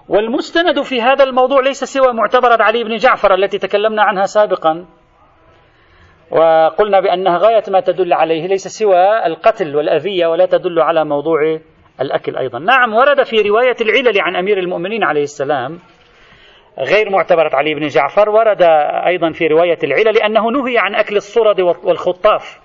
[0.09, 4.87] والمستند في هذا الموضوع ليس سوى معتبرة علي بن جعفر التي تكلمنا عنها سابقا.
[6.31, 11.59] وقلنا بأنها غاية ما تدل عليه ليس سوى القتل والأذية ولا تدل على موضوع
[12.01, 12.59] الأكل أيضا.
[12.59, 15.79] نعم ورد في رواية العلل عن أمير المؤمنين عليه السلام
[16.79, 18.63] غير معتبرة علي بن جعفر ورد
[19.07, 22.61] أيضا في رواية العلل أنه نهي عن أكل الصرد والخطاف.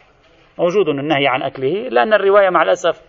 [0.59, 3.01] موجود النهي عن أكله لأن الرواية مع الأسف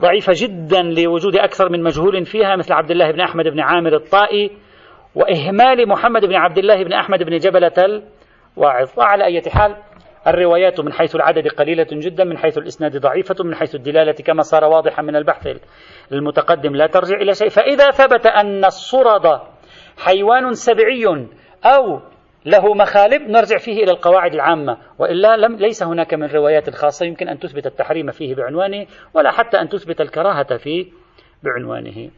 [0.00, 4.50] ضعيفة جدا لوجود أكثر من مجهول فيها مثل عبد الله بن أحمد بن عامر الطائي
[5.14, 8.02] وإهمال محمد بن عبد الله بن أحمد بن جبلة
[8.56, 8.98] الواعظ.
[8.98, 9.76] وعلى أي حال
[10.26, 14.64] الروايات من حيث العدد قليلة جدا من حيث الإسناد ضعيفة من حيث الدلالة كما صار
[14.64, 15.48] واضحا من البحث
[16.12, 16.76] المتقدم.
[16.76, 17.48] لا ترجع إلى شيء.
[17.48, 19.40] فإذا ثبت أن الصرد
[19.98, 21.06] حيوان سبعي
[21.64, 22.00] أو
[22.46, 24.78] له مخالب نرجع فيه إلى القواعد العامة.
[24.98, 29.60] وإلا لم ليس هناك من روايات خاصة يمكن أن تثبت التحريم فيه بعنوانه ولا حتى
[29.60, 30.86] أن تثبت الكراهة فيه
[31.42, 32.10] بعنوانه.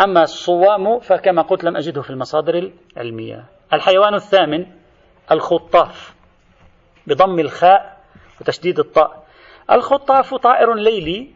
[0.00, 3.44] أما الصوام فكما قلت لم أجده في المصادر العلمية.
[3.72, 4.66] الحيوان الثامن
[5.32, 6.14] الخطاف.
[7.06, 7.96] بضم الخاء
[8.40, 9.24] وتشديد الطاء.
[9.72, 11.30] الخطاف طائر ليلي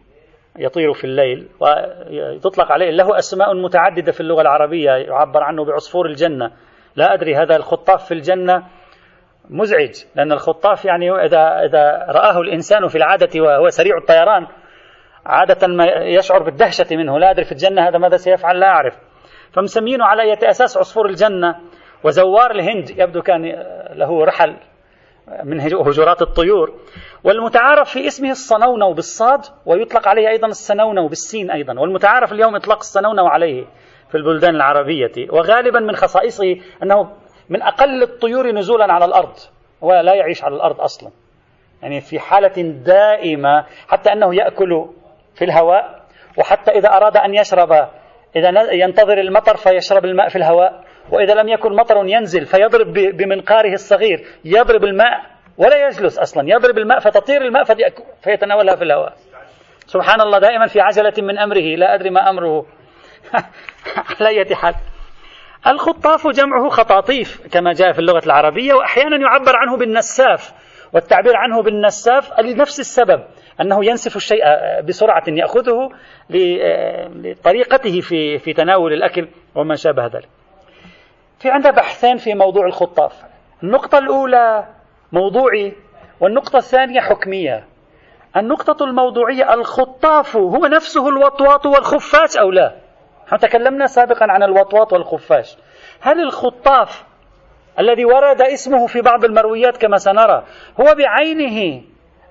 [0.58, 2.90] يطير في الليل وتطلق عليه.
[2.90, 6.50] له أسماء متعددة في اللغة العربية يعبر عنه بعصفور الجنة.
[6.96, 8.66] لا أدري هذا الخطاف في الجنة
[9.50, 14.46] مزعج لأن الخطاف يعني إذا إذا رآه الإنسان في العادة وهو سريع الطيران
[15.26, 17.18] عادة ما يشعر بالدهشة منه.
[17.18, 18.94] لا أدري في الجنة هذا ماذا سيفعل لا أعرف.
[19.52, 21.56] فمسمينه على أساس عصفور الجنة.
[22.04, 23.42] وزوار الهند يبدو كان
[23.92, 24.56] له رحل
[25.44, 26.72] من هجرات الطيور.
[27.24, 31.80] والمتعارف في اسمه الصنونو بالصاد ويطلق عليه أيضا السنونو بالسين أيضا.
[31.80, 33.64] والمتعارف اليوم إطلاق السنونو عليه
[34.08, 35.30] في البلدان العربية.
[35.30, 37.10] وغالبا من خصائصه أنه
[37.48, 39.34] من أقل الطيور نزولا على الأرض
[39.80, 41.10] ولا يعيش على الأرض أصلا.
[41.82, 44.86] يعني في حالة دائمة حتى أنه يأكل
[45.34, 46.02] في الهواء
[46.38, 47.72] وحتى إذا أراد أن يشرب
[48.36, 50.84] إذا ينتظر المطر فيشرب الماء في الهواء.
[51.11, 55.20] وإذا لم يكن مطر ينزل فيضرب بمنقاره الصغير يضرب الماء
[55.59, 57.64] ولا يجلس أصلا يضرب الماء فتطير الماء
[58.22, 59.12] فيتناولها في الهواء.
[59.86, 62.66] سبحان الله دائما في عجلة من أمره لا أدري ما أمره.
[64.20, 64.74] على أي حال.
[65.66, 70.52] الخطاف جمعه خطاطيف كما جاء في اللغة العربية وأحيانا يعبر عنه بالنساف
[70.92, 73.24] والتعبير عنه بالنساف لنفس السبب
[73.61, 74.42] أنه ينسف الشيء
[74.84, 75.88] بسرعة يأخذه
[76.30, 80.38] لطريقته في في تناول الأكل وما شابه ذلك.
[81.39, 83.12] في عندنا بحثين في موضوع الخطاف.
[83.62, 84.66] النقطة الأولى
[85.12, 85.72] موضوعي
[86.20, 87.64] والنقطة الثانية حكمية.
[88.36, 92.74] النقطة الموضوعية الخطاف هو نفسه الوطواط والخفاش أو لا؟
[93.26, 95.57] نحن تكلمنا سابقا عن الوطواط والخفاش.
[96.01, 97.05] هل الخطاف
[97.78, 100.45] الذي ورد اسمه في بعض المرويات كما سنرى
[100.80, 101.82] هو بعينه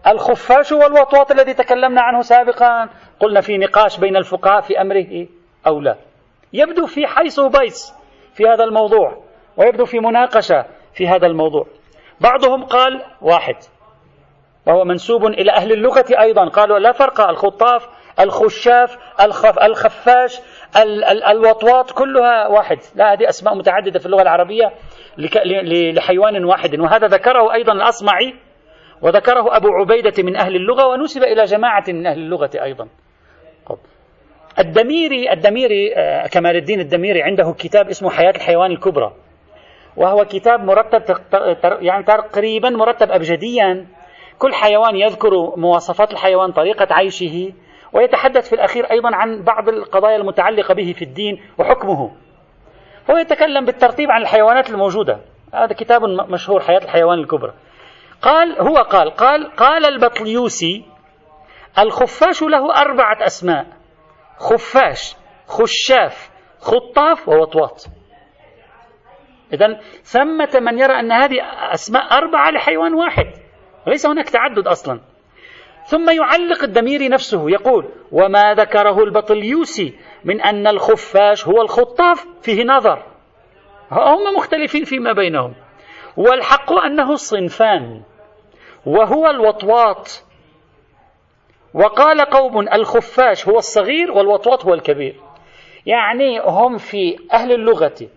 [0.08, 2.90] الخفاش والوطواط الذي تكلمنا عنه سابقا؟
[3.20, 5.28] قلنا في نقاش بين الفقهاء في أمره
[5.68, 5.96] أو لا.
[6.54, 7.94] يبدو في حيث بيس
[8.38, 9.18] في هذا الموضوع
[9.58, 11.66] ويبدو في مناقشة في هذا الموضوع.
[12.22, 13.56] بعضهم قال واحد
[14.66, 20.40] وهو منسوب إلى أهل اللغة أيضا قالوا لا فرق الخطاف الخشاف الخف الخفاش
[20.78, 22.78] ال ال الوطواط كلها واحد.
[22.96, 24.72] لا هذه أسماء متعددة في اللغة العربية
[25.94, 26.80] لحيوان واحد.
[26.80, 28.36] وهذا ذكره أيضا الأصمعي
[29.02, 32.88] وذكره أبو عبيدة من أهل اللغة ونسب إلى جماعة من أهل اللغة أيضا.
[34.60, 39.14] الدميري الدميري آه، كمال الدين الدميري عنده كتاب اسمه حياة الحيوان الكبرى.
[39.98, 41.02] وهو كتاب مرتب
[41.82, 43.86] يعني تقريبا مرتب أبجديا.
[44.40, 47.54] كل حيوان يذكر مواصفات الحيوان طريقة عيشه
[47.94, 52.12] ويتحدث في الأخير أيضا عن بعض القضايا المتعلقة به في الدين وحكمه.
[53.12, 55.20] هو يتكلم بالترتيب عن الحيوانات الموجودة.
[55.54, 57.54] هذا كتاب مشهور حياة الحيوان الكبرى.
[58.22, 60.86] قال هو قال قال قال البطليوسي
[61.80, 63.66] الخفاش له أربعة أسماء.
[64.38, 65.16] خفاش
[65.48, 66.30] خشاف
[66.60, 67.86] خطاف ووطواط.
[69.54, 71.36] إذا ثمة من يرى أن هذه
[71.74, 73.26] أسماء أربعة لحيوان واحد
[73.88, 75.00] ليس هناك تعدد أصلا.
[75.86, 83.04] ثم يعلق الدميري نفسه يقول وما ذكره البطليوسي من أن الخفاش هو الخطاف؟ فيه نظر.
[83.92, 85.56] هم مختلفين فيما بينهم.
[86.18, 88.04] والحق أنه صنفان
[88.86, 90.24] وهو الوطواط.
[91.78, 95.16] وقال قوم الخفاش هو الصغير والوطواط هو الكبير.
[95.86, 98.08] يعني هم في أهل اللغة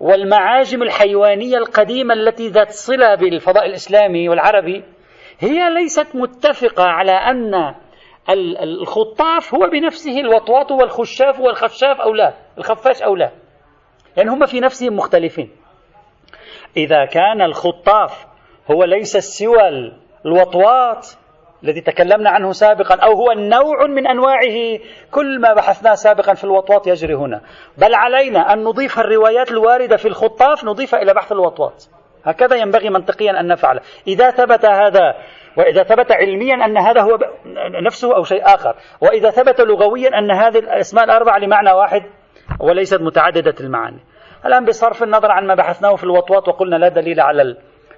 [0.00, 4.84] والمعاجم الحيوانية القديمة التي ذات صلة بالفضاء الإسلامي والعربي
[5.40, 7.74] هي ليست متفقة على أن
[8.62, 13.30] الخطاف هو بنفسه الوطواط والخشاف والخفشاف أو لا الخفاش أو لا.
[14.16, 15.50] يعني هم في نفسهم مختلفين.
[16.76, 18.26] إذا كان الخطاف
[18.70, 19.92] هو ليس سوى
[20.26, 21.18] الوطواط
[21.64, 24.78] الذي تكلمنا عنه سابقا أو هو نوع من أنواعه.
[25.10, 27.40] كل ما بحثناه سابقا في الوطواط يجري هنا.
[27.78, 31.88] بل علينا أن نضيف الروايات الواردة في الخطاف نضيفها إلى بحث الوطواط.
[32.24, 33.80] هكذا ينبغي منطقيا أن نفعل.
[34.06, 35.14] إذا ثبت هذا
[35.56, 37.18] وإذا ثبت علميا أن هذا هو
[37.84, 38.74] نفسه أو شيء آخر.
[39.00, 42.02] وإذا ثبت لغويا أن هذه الأسماء الأربعة لمعنى واحد
[42.60, 44.00] وليست متعددة المعاني.
[44.46, 47.42] الآن بصرف النظر عن ما بحثناه في الوطواط وقلنا لا دليل على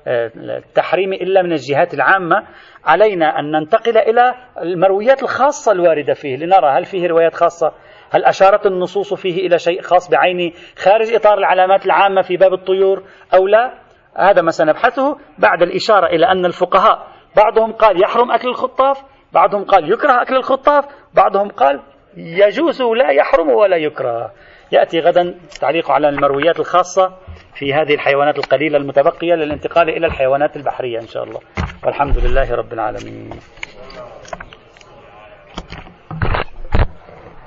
[0.07, 2.47] التحريم إلا من الجهات العامة
[2.85, 7.73] علينا أن ننتقل إلى المرويات الخاصة الواردة فيه لنرى هل فيه روايات خاصة؟
[8.11, 13.03] هل أشارت النصوص فيه إلى شيء خاص بعينه خارج إطار العلامات العامة في باب الطيور
[13.35, 13.75] أو لا؟
[14.17, 19.93] هذا ما سنبحثه بعد الإشارة إلى أن الفقهاء بعضهم قال يحرم أكل الخطاف بعضهم قال
[19.93, 20.85] يكره أكل الخطاف
[21.15, 21.81] بعضهم قال
[22.17, 24.33] يجوز لا يحرم ولا يكره.
[24.73, 27.13] يأتي غدا تعليق على المرويات الخاصة.
[27.61, 31.41] في هذه الحيوانات القليلة المتبقية للانتقال إلى الحيوانات البحرية إن شاء الله.
[31.85, 33.31] والحمد لله رب العالمين.